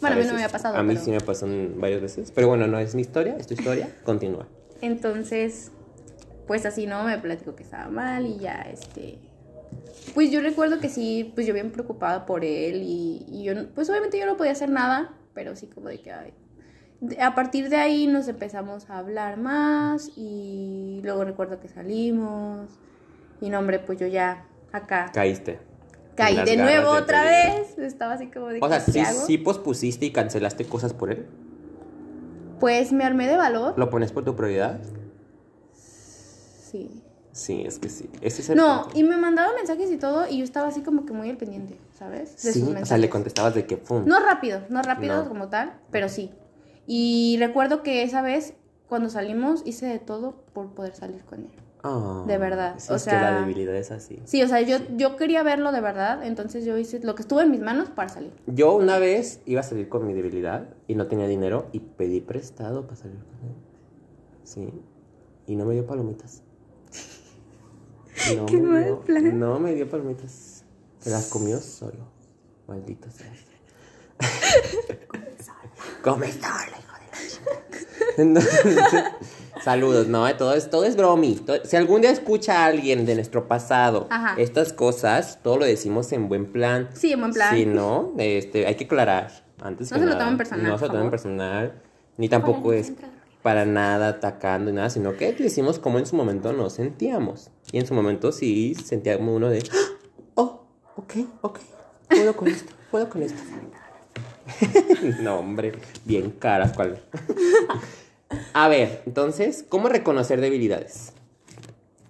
[0.00, 2.30] Bueno, a mí no me había pasado, A mí pero- sí me pasó varias veces.
[2.32, 3.88] Pero bueno, no es mi historia, es tu historia.
[4.04, 4.46] Continúa.
[4.80, 5.72] Entonces,
[6.46, 7.02] pues así, ¿no?
[7.02, 9.18] Me platicó que estaba mal y ya, este...
[10.14, 13.68] Pues yo recuerdo que sí, pues yo bien preocupada por él y, y yo, no-
[13.74, 16.32] pues obviamente yo no podía hacer nada, pero sí como de que, ay.
[17.20, 22.68] A partir de ahí nos empezamos a hablar más y luego recuerdo que salimos
[23.40, 25.58] y no, hombre, pues yo ya acá Caíste.
[26.14, 29.20] caí de nuevo otra vez, estaba así como de O sea, ¿qué sí, hago?
[29.20, 31.24] sí pospusiste y cancelaste cosas por él.
[32.58, 33.74] Pues me armé de valor.
[33.78, 34.78] ¿Lo pones por tu prioridad?
[35.72, 37.02] Sí.
[37.32, 38.10] Sí, es que sí.
[38.22, 38.98] Ese es el No, punto.
[38.98, 41.78] y me mandaba mensajes y todo, y yo estaba así como que muy al pendiente,
[41.96, 42.42] ¿sabes?
[42.42, 44.02] De Sí, sus o sea, le contestabas de que pum.
[44.06, 45.28] No rápido, no rápido No.
[45.28, 46.30] como tal, pero sí.
[46.86, 48.54] Y recuerdo que esa vez,
[48.88, 51.50] cuando salimos, hice de todo por poder salir con él.
[51.84, 54.18] Ah, de verdad, sí, o es que sea- la debilidad es así.
[54.24, 57.40] Sí, o sea, yo, yo quería verlo de verdad, entonces yo hice lo que estuvo
[57.40, 58.32] en mis manos para salir.
[58.46, 62.20] Yo una vez iba a salir con mi debilidad y no tenía dinero y pedí
[62.20, 63.54] prestado para salir con él.
[64.42, 64.68] Sí.
[65.46, 66.42] Y no me dio palomitas.
[68.36, 69.38] No Qué me mal dio, plan.
[69.38, 70.64] No me dio palomitas.
[70.98, 72.08] Se las comió solo.
[72.66, 73.30] Maldito sea.
[76.02, 76.94] Come solo, hijo
[78.16, 78.32] de la
[79.02, 79.16] chica.
[79.64, 81.36] Saludos, no, todo es, todo es bromi.
[81.36, 84.34] Todo- si algún día escucha a alguien de nuestro pasado Ajá.
[84.40, 86.88] estas cosas, todo lo decimos en buen plan.
[86.94, 87.54] Sí, en buen plan.
[87.54, 88.14] Sí, ¿no?
[88.18, 89.30] Este, hay que aclarar.
[89.62, 91.82] Antes No que se lo tomen personal, No se lo tomen personal.
[92.16, 92.92] Ni tampoco es
[93.42, 97.50] para nada atacando y nada, sino que decimos cómo en su momento nos sentíamos.
[97.72, 99.62] Y en su momento sí sentíamos uno de,
[100.34, 100.64] oh,
[100.96, 101.58] ok, ok,
[102.08, 103.40] puedo con esto, puedo con esto.
[105.22, 105.72] no, hombre,
[106.04, 107.00] bien caras, ¿cuál?
[108.52, 111.12] A ver, entonces, ¿cómo reconocer debilidades?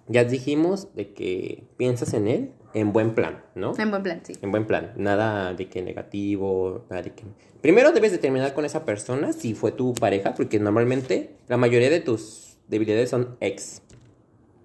[0.07, 3.73] Ya dijimos de que piensas en él en buen plan, ¿no?
[3.77, 4.33] En buen plan, sí.
[4.41, 7.23] En buen plan, nada de que negativo, nada de que...
[7.61, 11.99] Primero debes determinar con esa persona si fue tu pareja, porque normalmente la mayoría de
[11.99, 13.81] tus debilidades son ex.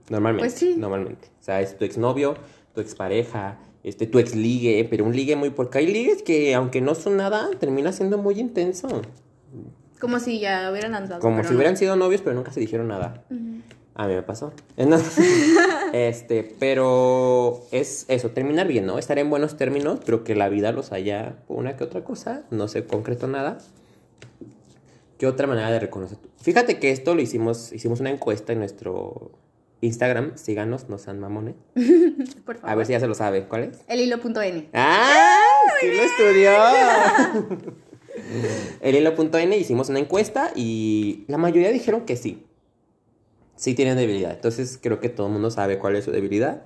[0.08, 0.48] Normalmente.
[0.48, 0.76] Pues sí.
[0.78, 1.28] Normalmente.
[1.40, 2.36] O sea, es tu exnovio,
[2.74, 5.50] tu expareja, este, tu ex ligue, pero un ligue muy...
[5.50, 9.02] Porque hay ligues que, aunque no son nada, termina siendo muy intenso.
[10.00, 11.20] Como si ya hubieran andado.
[11.20, 11.56] Como si no.
[11.56, 13.24] hubieran sido novios, pero nunca se dijeron nada.
[13.30, 13.62] Ujú.
[13.96, 14.52] A mí me pasó.
[15.92, 18.98] Este, pero es eso, terminar bien, ¿no?
[18.98, 22.68] Estar en buenos términos, pero que la vida los haya una que otra cosa, no
[22.68, 23.58] se concretó nada.
[25.16, 26.18] ¿Qué otra manera de reconocer?
[26.42, 29.30] Fíjate que esto lo hicimos, hicimos una encuesta en nuestro
[29.80, 31.54] Instagram, síganos, no sean mamones.
[32.44, 32.70] Por favor.
[32.70, 33.78] A ver si ya se lo sabe, ¿cuál es?
[33.88, 34.68] El hilo.n.
[34.74, 35.38] ¡Ah!
[35.80, 36.52] ¡Sí lo estudió!
[38.80, 42.44] El hilo.n hicimos una encuesta y la mayoría dijeron que sí.
[43.56, 44.32] Sí tienen debilidad.
[44.32, 46.62] Entonces creo que todo el mundo sabe cuál es su debilidad.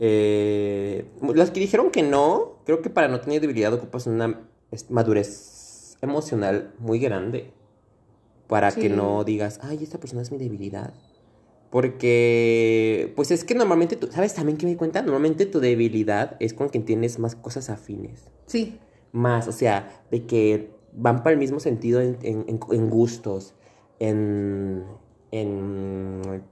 [0.00, 4.40] Eh, los que dijeron que no, creo que para no tener debilidad ocupas una
[4.90, 7.52] madurez emocional muy grande.
[8.48, 8.88] Para que Sí.
[8.90, 10.92] no digas, ay, esta persona es mi debilidad.
[11.70, 15.02] Porque, pues es que normalmente, tú, ¿sabes también que me di cuenta?
[15.02, 18.30] Normalmente tu debilidad es con quien tienes más cosas afines.
[18.46, 18.78] Sí.
[19.12, 23.54] Más, o sea, de que van para el mismo sentido en, en- en- en gustos,
[23.98, 24.84] en,
[25.40, 26.42] en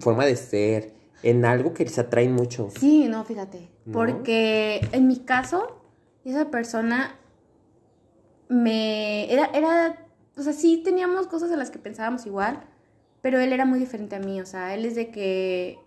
[0.00, 2.68] forma de ser, en algo que les atrae mucho.
[2.78, 3.70] Sí, no, fíjate.
[3.84, 3.92] ¿No?
[3.92, 5.80] Porque en mi caso,
[6.24, 7.18] esa persona
[8.48, 9.32] me.
[9.32, 10.06] Era, era.
[10.36, 12.64] O sea, sí teníamos cosas en las que pensábamos igual,
[13.22, 14.40] pero él era muy diferente a mí.
[14.40, 15.78] O sea, él es de que.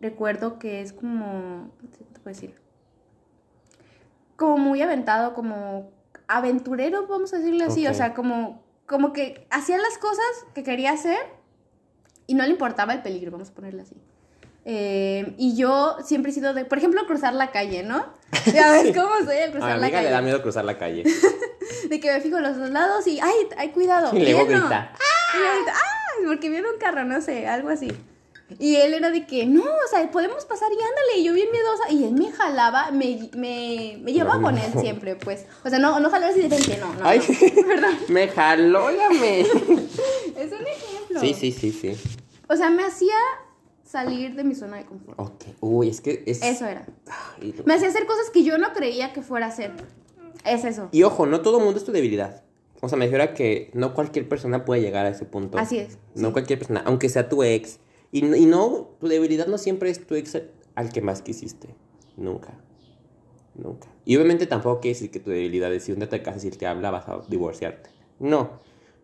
[0.00, 1.70] Recuerdo que es como.
[1.78, 2.54] ¿Cómo te puedo decir?
[4.36, 5.90] Como muy aventado, como
[6.26, 7.86] aventurero, vamos a decirle así.
[7.86, 11.41] O sea, como, como que hacía las cosas que quería hacer
[12.32, 13.94] y no le importaba el peligro, vamos a ponerle así.
[14.64, 18.06] Eh, y yo siempre he sido de, por ejemplo, cruzar la calle, ¿no?
[18.54, 20.24] Ya ves cómo soy A cruzar mi la amiga le da calle.
[20.24, 21.04] miedo cruzar la calle.
[21.88, 24.16] De que me fijo a los dos lados y, ay, ay, cuidado.
[24.16, 24.60] Y luego no.
[24.60, 24.92] grita.
[25.34, 26.26] Grito, ¡ah!
[26.26, 27.88] Porque viene un carro, no sé, algo así.
[28.58, 31.18] Y él era de que, no, o sea, podemos pasar y ándale.
[31.18, 31.90] Y yo bien miedosa.
[31.90, 34.60] Y él me jalaba, me, me, me llevaba No, con no.
[34.62, 35.46] él siempre, pues.
[35.64, 37.00] O sea, no, no jalar así de frente, no, no.
[37.08, 37.66] Ay, no.
[37.66, 37.96] Perdón.
[38.08, 39.40] me jaló la me.
[39.40, 39.56] Es un
[40.66, 40.91] ejemplo.
[41.20, 41.96] Sí, sí, sí, sí.
[42.48, 43.14] O sea, me hacía
[43.84, 45.18] salir de mi zona de confort.
[45.20, 45.44] Ok.
[45.60, 46.42] Uy, es que es.
[46.42, 46.86] Eso era.
[47.38, 47.54] Ay.
[47.64, 49.72] Me hacía hacer cosas que yo no creía que fuera a hacer.
[50.44, 50.88] Es eso.
[50.92, 52.42] Y ojo, no todo mundo es tu debilidad.
[52.80, 55.56] O sea, me refiero a que no cualquier persona puede llegar a ese punto.
[55.56, 57.78] Así es, No cualquier persona, aunque sea tu ex.
[58.10, 60.42] Y, y no, tu debilidad no siempre es tu ex
[60.74, 61.74] al que más quisiste.
[62.16, 62.58] Nunca.
[63.54, 63.88] Nunca.
[64.04, 66.50] Y obviamente tampoco quiere decir que tu debilidad es si un día te casas y
[66.50, 67.90] te habla, vas a divorciarte.
[68.18, 68.50] No.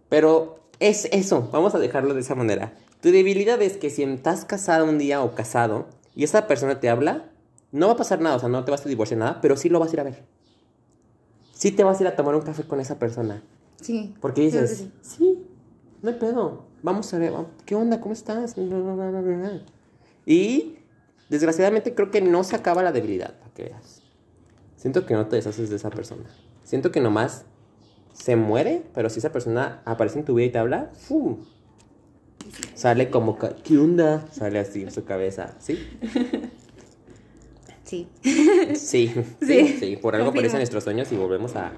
[0.09, 2.73] Pero es eso, vamos a dejarlo de esa manera.
[3.01, 6.89] Tu debilidad es que si estás casada un día o casado y esa persona te
[6.89, 7.31] habla,
[7.73, 9.69] no va a pasar nada, o sea, no te vas a divorciar nada, pero sí
[9.69, 10.25] lo vas a ir a ver.
[11.53, 13.43] Sí te vas a ir a tomar un café con esa persona.
[13.81, 14.15] Sí.
[14.21, 14.93] Porque dices, sí.
[15.03, 15.47] sí,
[16.03, 16.65] no hay pedo.
[16.83, 17.33] Vamos a ver,
[17.67, 18.01] ¿qué onda?
[18.01, 18.55] ¿Cómo estás?
[20.27, 20.77] Y
[21.29, 24.03] desgraciadamente creo que no se acaba la debilidad, para que veas.
[24.77, 26.25] Siento que no te deshaces de esa persona.
[26.63, 27.45] Siento que nomás
[28.19, 31.39] se muere, pero si esa persona aparece en tu vida y te habla, ¡fum!
[32.75, 34.27] Sale como, ¿qué onda?
[34.33, 35.89] Sale así en su cabeza, ¿sí?
[37.85, 38.09] Sí.
[38.75, 39.97] Sí, sí, Sí, sí.
[39.97, 40.31] Por algo confirmo.
[40.31, 41.73] aparecen nuestros sueños y volvemos a,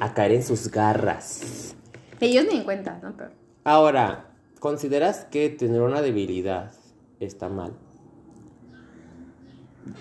[0.00, 1.74] a caer en sus garras.
[2.20, 3.14] Ellos ni en cuenta, ¿no?
[3.16, 3.30] Pero.
[3.64, 4.30] Ahora,
[4.60, 6.72] ¿consideras que tener una debilidad
[7.20, 7.72] está mal?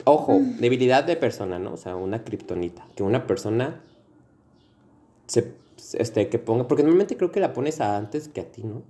[0.05, 1.73] Ojo, debilidad de persona, ¿no?
[1.73, 2.85] O sea, una kriptonita.
[2.95, 3.81] Que una persona
[5.27, 5.53] se,
[5.93, 6.67] este, que ponga.
[6.67, 8.83] Porque normalmente creo que la pones a antes que a ti, ¿no?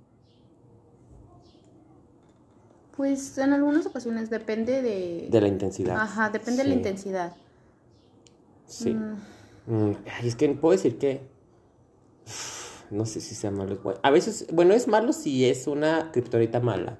[2.96, 5.28] Pues en algunas ocasiones depende de.
[5.30, 5.96] De la intensidad.
[5.96, 7.32] Ajá, depende de la intensidad.
[8.66, 8.94] Sí.
[8.94, 9.16] Mm,
[9.66, 11.22] Mm, ay, es que puedo decir que.
[12.90, 13.78] No sé si sea malo.
[13.82, 16.98] Bueno, a veces, bueno, es malo si es una kriptonita mala.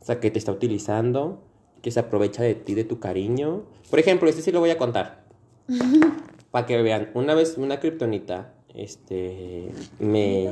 [0.00, 1.42] O sea, que te está utilizando,
[1.80, 3.64] que se aprovecha de ti, de tu cariño.
[3.88, 5.24] Por ejemplo, este sí lo voy a contar.
[6.50, 10.44] Para que vean, una vez una kriptonita, este, me...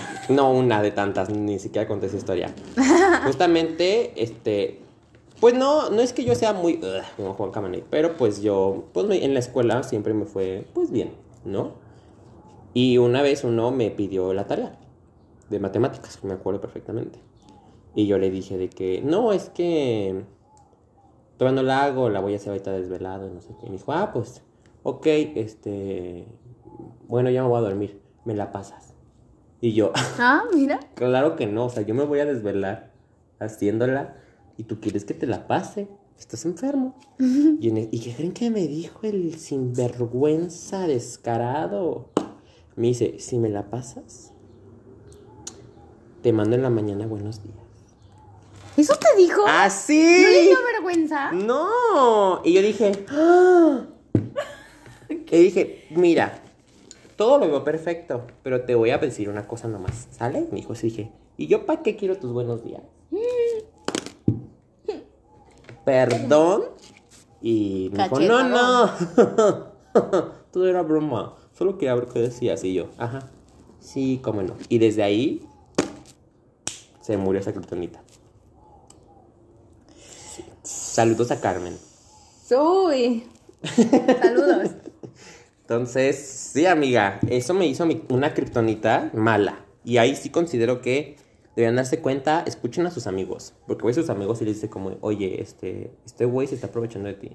[0.28, 2.54] No una de tantas, ni siquiera conté esa historia.
[3.24, 4.80] Justamente, este,
[5.40, 8.86] pues no, no es que yo sea muy, ugh, como Juan Camaney, pero pues yo,
[8.92, 11.10] pues en la escuela siempre me fue, pues bien,
[11.44, 11.72] ¿no?
[12.72, 14.78] Y una vez uno me pidió la tarea
[15.50, 17.18] de matemáticas, me acuerdo perfectamente.
[17.94, 20.24] Y yo le dije de que, no, es que
[21.36, 23.66] todavía no la hago, la voy a hacer ahorita desvelado, y no sé qué.
[23.66, 24.42] Y me dijo, ah, pues,
[24.82, 26.26] ok, este,
[27.08, 28.94] bueno, ya me voy a dormir, me la pasas.
[29.60, 30.80] Y yo, Ah, mira.
[30.94, 32.92] Claro que no, o sea, yo me voy a desvelar
[33.40, 34.16] haciéndola
[34.56, 35.88] y tú quieres que te la pase.
[36.18, 36.94] Estás enfermo.
[37.18, 42.10] y, en el- ¿y qué creen que me dijo el sinvergüenza descarado?
[42.76, 44.32] Me dice, si me la pasas,
[46.22, 47.56] te mando en la mañana buenos días.
[48.76, 49.40] ¿Eso te dijo?
[49.42, 49.96] ¿No le ¡Así!
[50.42, 51.32] dio vergüenza?
[51.32, 52.40] No.
[52.44, 53.86] Y yo dije, ¡ah!
[55.08, 56.42] Y dije, mira,
[57.16, 60.46] todo lo veo perfecto, pero te voy a decir una cosa nomás, ¿sale?
[60.50, 62.82] Me dijo, sí, dije, ¿y yo para qué quiero tus buenos días?
[65.84, 66.64] Perdón.
[67.40, 68.90] Y me dijo, no, no.
[70.50, 71.36] Todo era broma.
[71.56, 72.64] Solo quería ver qué decías.
[72.64, 73.30] Y yo, ajá.
[73.80, 74.54] Sí, cómo no.
[74.68, 75.46] Y desde ahí
[77.00, 78.02] se murió esa criptonita.
[80.62, 81.76] Saludos a Carmen.
[82.50, 83.26] Uy.
[84.22, 84.70] Saludos.
[85.64, 86.18] Entonces,
[86.52, 89.64] sí, amiga, eso me hizo una kriptonita mala.
[89.82, 91.16] Y ahí sí considero que
[91.56, 93.54] deberían darse cuenta, escuchen a sus amigos.
[93.66, 97.08] Porque a sus amigos y les dice como, oye, este, este güey se está aprovechando
[97.08, 97.30] de ti.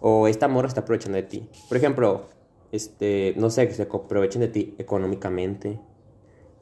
[0.00, 1.48] O esta morra está aprovechando de ti.
[1.68, 2.26] Por ejemplo,
[2.72, 5.78] este, no sé, que se aprovechen de ti económicamente.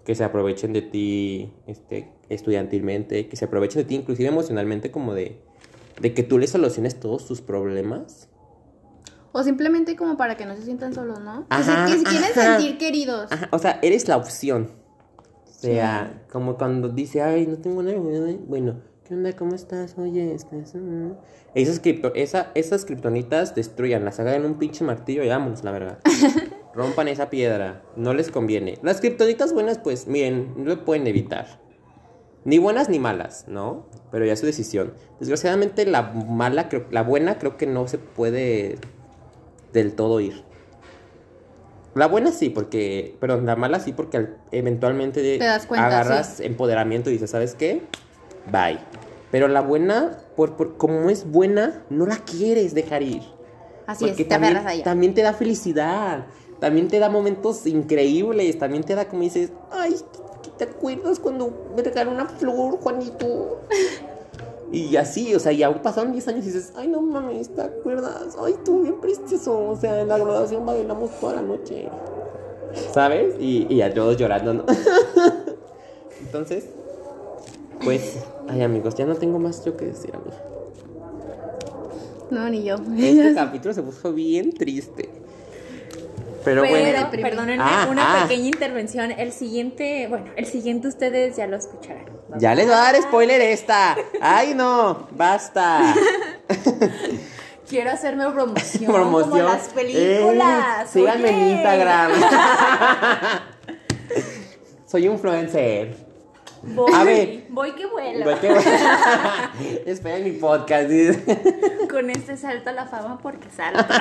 [0.05, 3.27] Que se aprovechen de ti, este, estudiantilmente.
[3.27, 5.41] Que se aprovechen de ti inclusive emocionalmente como de,
[5.99, 8.30] de que tú les soluciones todos sus problemas.
[9.33, 11.47] O simplemente como para que no se sientan solos, ¿no?
[11.51, 12.59] Ajá, se, que se quieren ajá.
[12.59, 13.31] sentir queridos.
[13.31, 14.71] Ajá, o sea, eres la opción.
[15.45, 17.99] O sea, como cuando dice, ay, no tengo nada,
[18.47, 19.35] bueno, ¿qué onda?
[19.35, 19.95] ¿Cómo estás?
[19.99, 20.75] Oye, estás...
[20.75, 21.13] mm".
[21.55, 25.99] Esas, cripto, esa, esas kriptonitas destruyanlas, hagan un pinche martillo y vámonos, la verdad.
[26.75, 28.79] Rompan esa piedra, no les conviene.
[28.83, 31.61] Las kriptonitas buenas, pues, miren, no lo pueden evitar.
[32.45, 33.87] Ni buenas ni malas, ¿no?
[34.11, 34.95] Pero ya es su decisión.
[35.19, 38.79] Desgraciadamente, la mala, creo, la buena creo que no se puede
[39.73, 40.45] del todo ir.
[41.95, 43.17] La buena sí, porque.
[43.21, 47.55] Perdón, la mala sí, porque al- eventualmente Te das cuenta, agarras empoderamiento y dices, ¿sabes
[47.55, 47.83] qué?
[48.51, 48.79] Bye.
[49.31, 53.23] Pero la buena, por, por- como es buena, no la quieres dejar ir.
[53.87, 54.35] Así Porque es, te
[54.85, 56.27] también te da felicidad.
[56.61, 58.59] También te da momentos increíbles.
[58.59, 59.97] También te da como dices, ay,
[60.59, 63.63] ¿te acuerdas cuando me regaló una flor, Juanito?
[64.73, 68.37] Y así, o sea, ya pasaron 10 años y dices, ay, no mames, ¿te acuerdas?
[68.41, 69.71] Ay, estuvo bien precioso.
[69.71, 71.89] O sea, en la graduación bailamos toda la noche.
[72.93, 73.35] ¿Sabes?
[73.41, 74.65] Y, y a todos llorando, ¿no?
[76.21, 76.67] Entonces,
[77.83, 78.19] pues,
[78.49, 80.35] ay, amigos, ya no tengo más yo que decir, amigos.
[82.31, 82.77] No, ni yo.
[82.97, 85.20] Este capítulo se puso bien triste.
[86.45, 87.11] Pero, Pero, bueno.
[87.11, 88.23] perdónenme, Ah, una ah.
[88.27, 89.11] pequeña intervención.
[89.13, 92.07] El siguiente, bueno, el siguiente ustedes ya lo escucharán.
[92.39, 93.97] Ya les va a dar spoiler esta.
[94.21, 95.95] Ay, no, basta.
[97.69, 98.91] Quiero hacerme promoción.
[98.93, 99.31] Promoción.
[99.31, 100.87] Como las películas.
[100.87, 101.49] Eh, síganme en.
[101.51, 102.13] Instagram.
[104.87, 105.95] Soy influencer.
[106.63, 107.45] Voy, A ver.
[107.49, 108.21] voy que vuelo.
[108.21, 108.55] Igual que-
[109.91, 110.91] Espera en mi podcast.
[111.91, 113.85] Con este salto a la fama porque salto.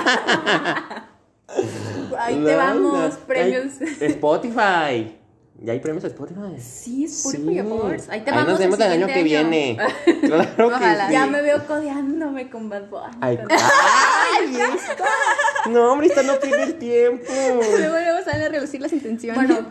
[2.17, 3.19] Ahí te vamos, no.
[3.27, 3.73] premios.
[3.99, 5.15] Spotify.
[5.61, 6.57] Ya hay premios a Spotify.
[6.57, 7.59] Sí, Spotify Sí.
[7.59, 8.07] Awards.
[8.09, 8.51] Ahí te Ahí vamos.
[8.51, 9.77] nos vemos el el año que viene.
[10.21, 11.07] Claro que Ojalá.
[11.07, 11.13] sí.
[11.13, 13.17] Ya me veo codeándome con Bad Bunny.
[13.19, 13.57] Ay, ay.
[15.69, 17.25] No, hombre, esta no pierde el tiempo.
[17.27, 19.35] Luego, luego salen a reducir las intenciones.
[19.35, 19.65] Bueno,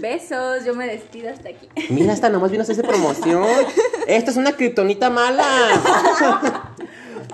[0.00, 0.64] besos.
[0.64, 1.68] Yo me despido hasta aquí.
[1.90, 3.44] Mira, esta nomás vino a hacerse promoción.
[4.06, 5.44] Esta es una kriptonita mala.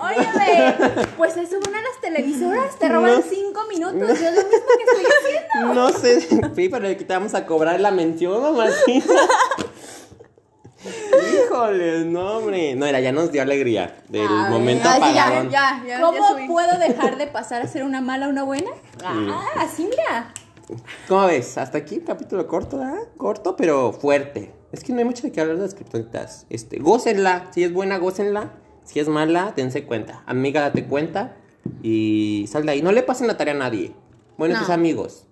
[0.01, 0.75] Óyeme,
[1.17, 3.21] pues se suben a las televisoras, te roban No.
[3.21, 4.19] cinco minutos.
[4.19, 5.73] Yo es lo mismo que estoy haciendo.
[5.73, 6.21] No sé,
[6.55, 9.13] sí, pero aquí te vamos a cobrar la mención, mamacita.
[11.45, 12.75] Híjole, no, hombre.
[12.75, 16.19] No, era, ya nos dio alegría del Ay, momento Ah, sí, ya, ya, ya, ¿Cómo
[16.47, 18.71] puedo dejar de pasar a ser una mala a una buena?
[19.03, 20.33] Ah, así mira.
[21.07, 21.57] ¿Cómo ves?
[21.57, 22.99] Hasta aquí, capítulo corto, ¿verdad?
[23.17, 24.53] Corto, pero fuerte.
[24.71, 26.45] Es que no hay mucho de qué hablar de las criptonitas.
[26.49, 27.47] Este, gócenla.
[27.53, 28.51] Si es buena, gócenla.
[28.89, 30.23] Si es mala, dense cuenta.
[30.25, 31.35] Amiga, date cuenta.
[31.83, 32.81] Y sal de ahí.
[32.81, 33.93] No le pasen la tarea a nadie.
[34.35, 34.61] Bueno, No.
[34.61, 35.27] sus amigos.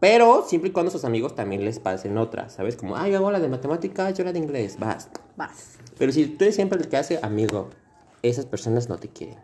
[0.00, 2.74] Pero siempre y cuando sus amigos también les pasen otras, ¿sabes?
[2.74, 5.08] Como, ay, yo hago la de matemáticas, yo la de inglés, vas.
[5.36, 5.78] Vas.
[5.96, 7.70] Pero si tú eres siempre el que hace amigo,
[8.22, 9.38] esas personas no te quieren.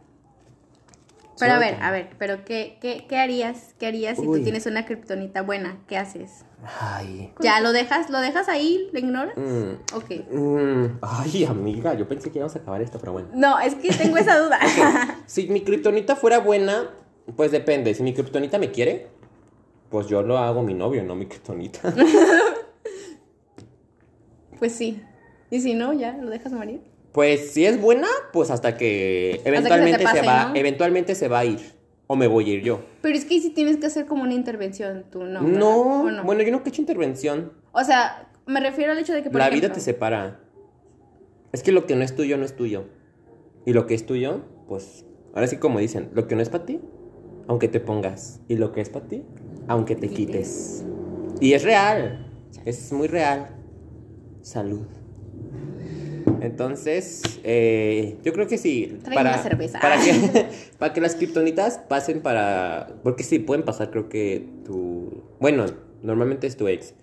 [1.38, 3.74] Pero a ver, a ver, pero ¿qué, qué, qué harías?
[3.78, 4.38] ¿Qué harías si Uy.
[4.38, 5.78] tú tienes una kriptonita buena?
[5.86, 6.44] ¿Qué haces?
[6.80, 7.32] Ay.
[7.40, 8.10] ¿Ya lo dejas?
[8.10, 8.88] ¿Lo dejas ahí?
[8.92, 9.36] ¿Lo ignoras?
[9.36, 10.10] Mm, Ok.
[10.32, 13.28] mm, ay, amiga, yo pensé que íbamos a acabar esto, pero bueno.
[13.34, 14.58] No, es que tengo esa duda.
[15.26, 16.90] Si mi kriptonita fuera buena,
[17.36, 17.94] pues depende.
[17.94, 19.08] Si mi kriptonita me quiere,
[19.90, 21.94] pues yo lo hago mi novio, no mi kriptonita.
[24.58, 25.02] pues sí.
[25.50, 26.80] Y si no, ya lo dejas morir.
[27.12, 30.56] Pues si es buena, pues hasta que eventualmente se, pase, va, ¿no?
[30.56, 31.78] eventualmente se va a ir.
[32.06, 32.80] O me voy a ir yo.
[33.02, 35.42] Pero es que si tienes que hacer como una intervención, tú no.
[35.42, 36.24] No, ¿O no?
[36.24, 37.52] bueno, yo nunca he hecho intervención.
[37.72, 40.40] O sea, me refiero al hecho de que por La ejemplo, vida te separa.
[41.52, 42.86] Es que lo que no es tuyo no es tuyo.
[43.66, 45.04] Y lo que es tuyo, pues,
[45.34, 46.80] ahora sí como dicen, lo que no es para ti,
[47.46, 48.40] aunque te pongas.
[48.48, 49.24] Y lo que es para ti,
[49.66, 50.84] aunque te quites.
[51.40, 52.26] Y es real.
[52.64, 53.48] Es muy real.
[54.40, 54.86] Salud.
[56.42, 58.98] Entonces, eh, yo creo que sí.
[59.02, 59.80] Trae una cerveza.
[59.80, 60.12] Para que,
[60.78, 63.00] para que las kriptonitas pasen para.
[63.02, 65.22] Porque sí, pueden pasar, creo que tu.
[65.40, 65.66] Bueno,
[66.02, 66.94] normalmente es tu ex.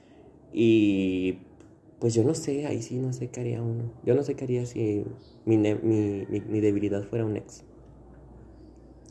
[0.53, 1.39] Y.
[1.99, 3.85] Pues yo no sé, ahí sí no sé qué haría uno.
[4.03, 5.05] Yo no sé qué haría si
[5.45, 7.63] mi, mi, mi- mi debilidad fuera un ex.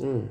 [0.00, 0.28] Mm.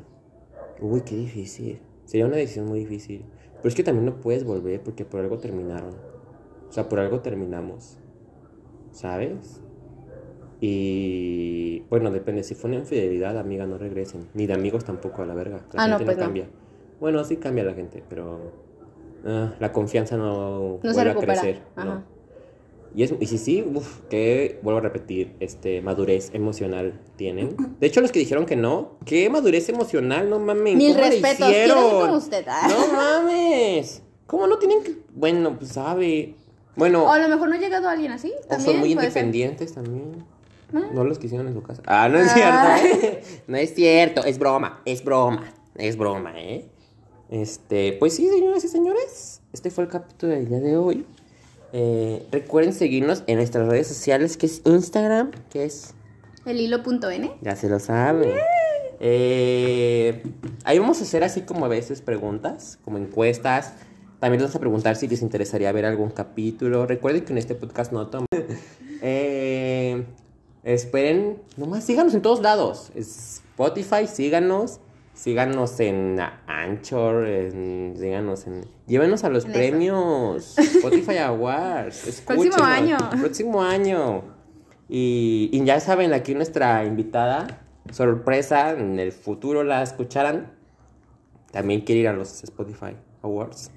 [0.85, 1.79] Uy, qué difícil.
[2.05, 3.25] Sería una decisión muy difícil.
[3.57, 5.95] Pero es que también no puedes volver porque por algo terminaron.
[6.69, 7.97] O sea, por algo terminamos.
[8.91, 9.61] ¿Sabes?
[10.65, 12.41] Y bueno, depende.
[12.43, 14.29] Si fue una infidelidad, amiga, no regresen.
[14.33, 15.59] Ni de amigos tampoco, a la verga.
[15.73, 16.23] La Ah, no, gente pues no.
[16.23, 16.47] cambia.
[17.01, 18.39] Bueno, sí cambia la gente, pero
[19.25, 21.33] ah, la confianza no, No se vuelve recupera.
[21.33, 21.61] a crecer.
[21.75, 21.85] Ajá.
[21.85, 22.03] No.
[22.95, 27.57] Y, es, y sí, sí, uf, que vuelvo a repetir, este, madurez emocional tienen.
[27.79, 30.29] De hecho, los que dijeron que no, ¿qué madurez emocional?
[30.29, 30.75] No mames.
[30.77, 32.45] Mil ¿cómo le respetos, usted.
[32.47, 32.67] ah.
[32.69, 34.01] No mames.
[34.27, 34.95] ¿Cómo no tienen que.?
[35.13, 36.35] Bueno, pues sabe.
[36.75, 38.31] Bueno, O a lo mejor no ha llegado alguien así.
[38.49, 39.03] o son muy ser.
[39.03, 40.23] independientes también.
[40.73, 41.81] No los quisieron en su casa.
[41.85, 42.77] Ah, no es Ah.
[42.81, 43.05] cierto.
[43.07, 43.23] ¿eh?
[43.47, 44.23] No es cierto.
[44.25, 44.81] Es broma.
[44.85, 45.53] Es broma.
[45.75, 46.67] Es broma, ¿eh?
[47.29, 49.41] Este, pues sí, señoras y señores.
[49.53, 51.05] Este fue el capítulo del día de hoy.
[51.71, 55.93] Eh, recuerden seguirnos en nuestras redes sociales, que es Instagram, que es
[56.45, 57.31] El hilo.n.
[57.41, 58.29] ya se lo saben.
[58.99, 60.23] Eh,
[60.63, 63.73] ahí vamos a hacer así como a veces preguntas, como encuestas.
[64.19, 66.85] También les vamos a preguntar si les interesaría ver algún capítulo.
[66.85, 68.27] Recuerden que en este podcast no toman.
[69.05, 70.05] Eh,
[70.63, 72.91] esperen, nomás síganos en todos lados.
[72.95, 74.79] Spotify, síganos.
[75.15, 78.65] Síganos en Anchor, en- síganos en...
[78.87, 79.59] Llévenos a los En eso.
[79.59, 82.21] premios Spotify Awards.
[82.25, 82.97] Próximo año.
[83.19, 84.23] Próximo año.
[84.89, 87.61] Y, y ya saben, aquí nuestra invitada,
[87.91, 90.51] sorpresa, en el futuro la escucharán.
[91.51, 93.69] También quiere ir a los Spotify Awards.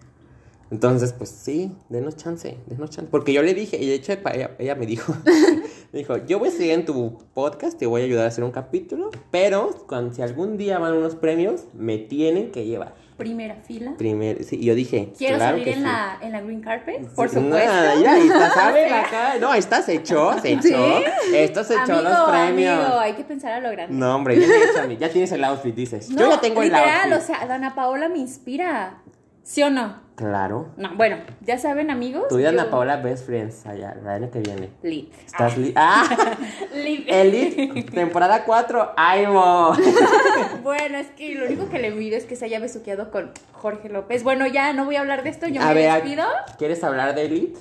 [0.71, 3.11] Entonces, pues sí, denos chance, denos chance.
[3.11, 5.15] Porque yo le dije, y de hecho ella, ella me dijo,
[5.99, 8.51] dijo, yo voy a seguir en tu podcast, te voy a ayudar a hacer un
[8.53, 12.95] capítulo, pero cuando, si algún día van unos premios, me tienen que llevar.
[13.17, 13.95] Primera fila.
[13.97, 15.81] Primero, sí, yo dije, Quiero claro salir en, sí.
[15.81, 17.71] la, en la green carpet, por Sí, supuesto.
[17.99, 18.93] mira, ahí está, ¿saben?
[18.93, 20.99] Acá, no, esta se echó, se echó.
[21.35, 22.79] Esto se echó amigo, los premios.
[22.79, 23.95] amigo, hay que pensar a lo grande.
[23.97, 26.11] No, hombre, ya, tienes, ya tienes el outfit, dices.
[26.11, 27.31] No, yo ya tengo el literal, outfit.
[27.35, 29.03] o sea, Dana Paola me inspira.
[29.43, 30.05] ¿Sí o no?
[30.17, 30.69] Claro.
[30.79, 32.29] No, bueno, ya saben, amigos.
[32.29, 34.71] Tú y Ana yo- Paola Best Friends allá, el año que viene.
[34.83, 35.13] Lit.
[35.27, 36.05] Estás li ¡Ah!
[36.75, 37.05] Lit.
[37.07, 39.75] Elite, temporada 4, ¡Aimo!
[40.63, 43.89] Bueno, es que lo único que le envidio es que se haya besuqueado con Jorge
[43.91, 44.23] López.
[44.25, 46.25] Bueno, ya no voy a hablar de esto, yo A me ver, despido.
[46.59, 47.61] ¿quieres hablar de Elite?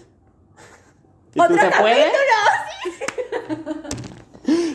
[1.36, 2.06] ¿Y ¿Otro se puede?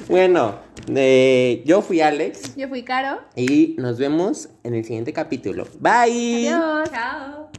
[0.08, 0.56] bueno,
[0.94, 3.20] eh, yo fui Alex Yo fui Caro.
[3.34, 5.66] y nos vemos en el siguiente capítulo.
[5.78, 6.48] Bye.
[6.50, 6.90] Adiós.
[6.90, 7.48] Chao.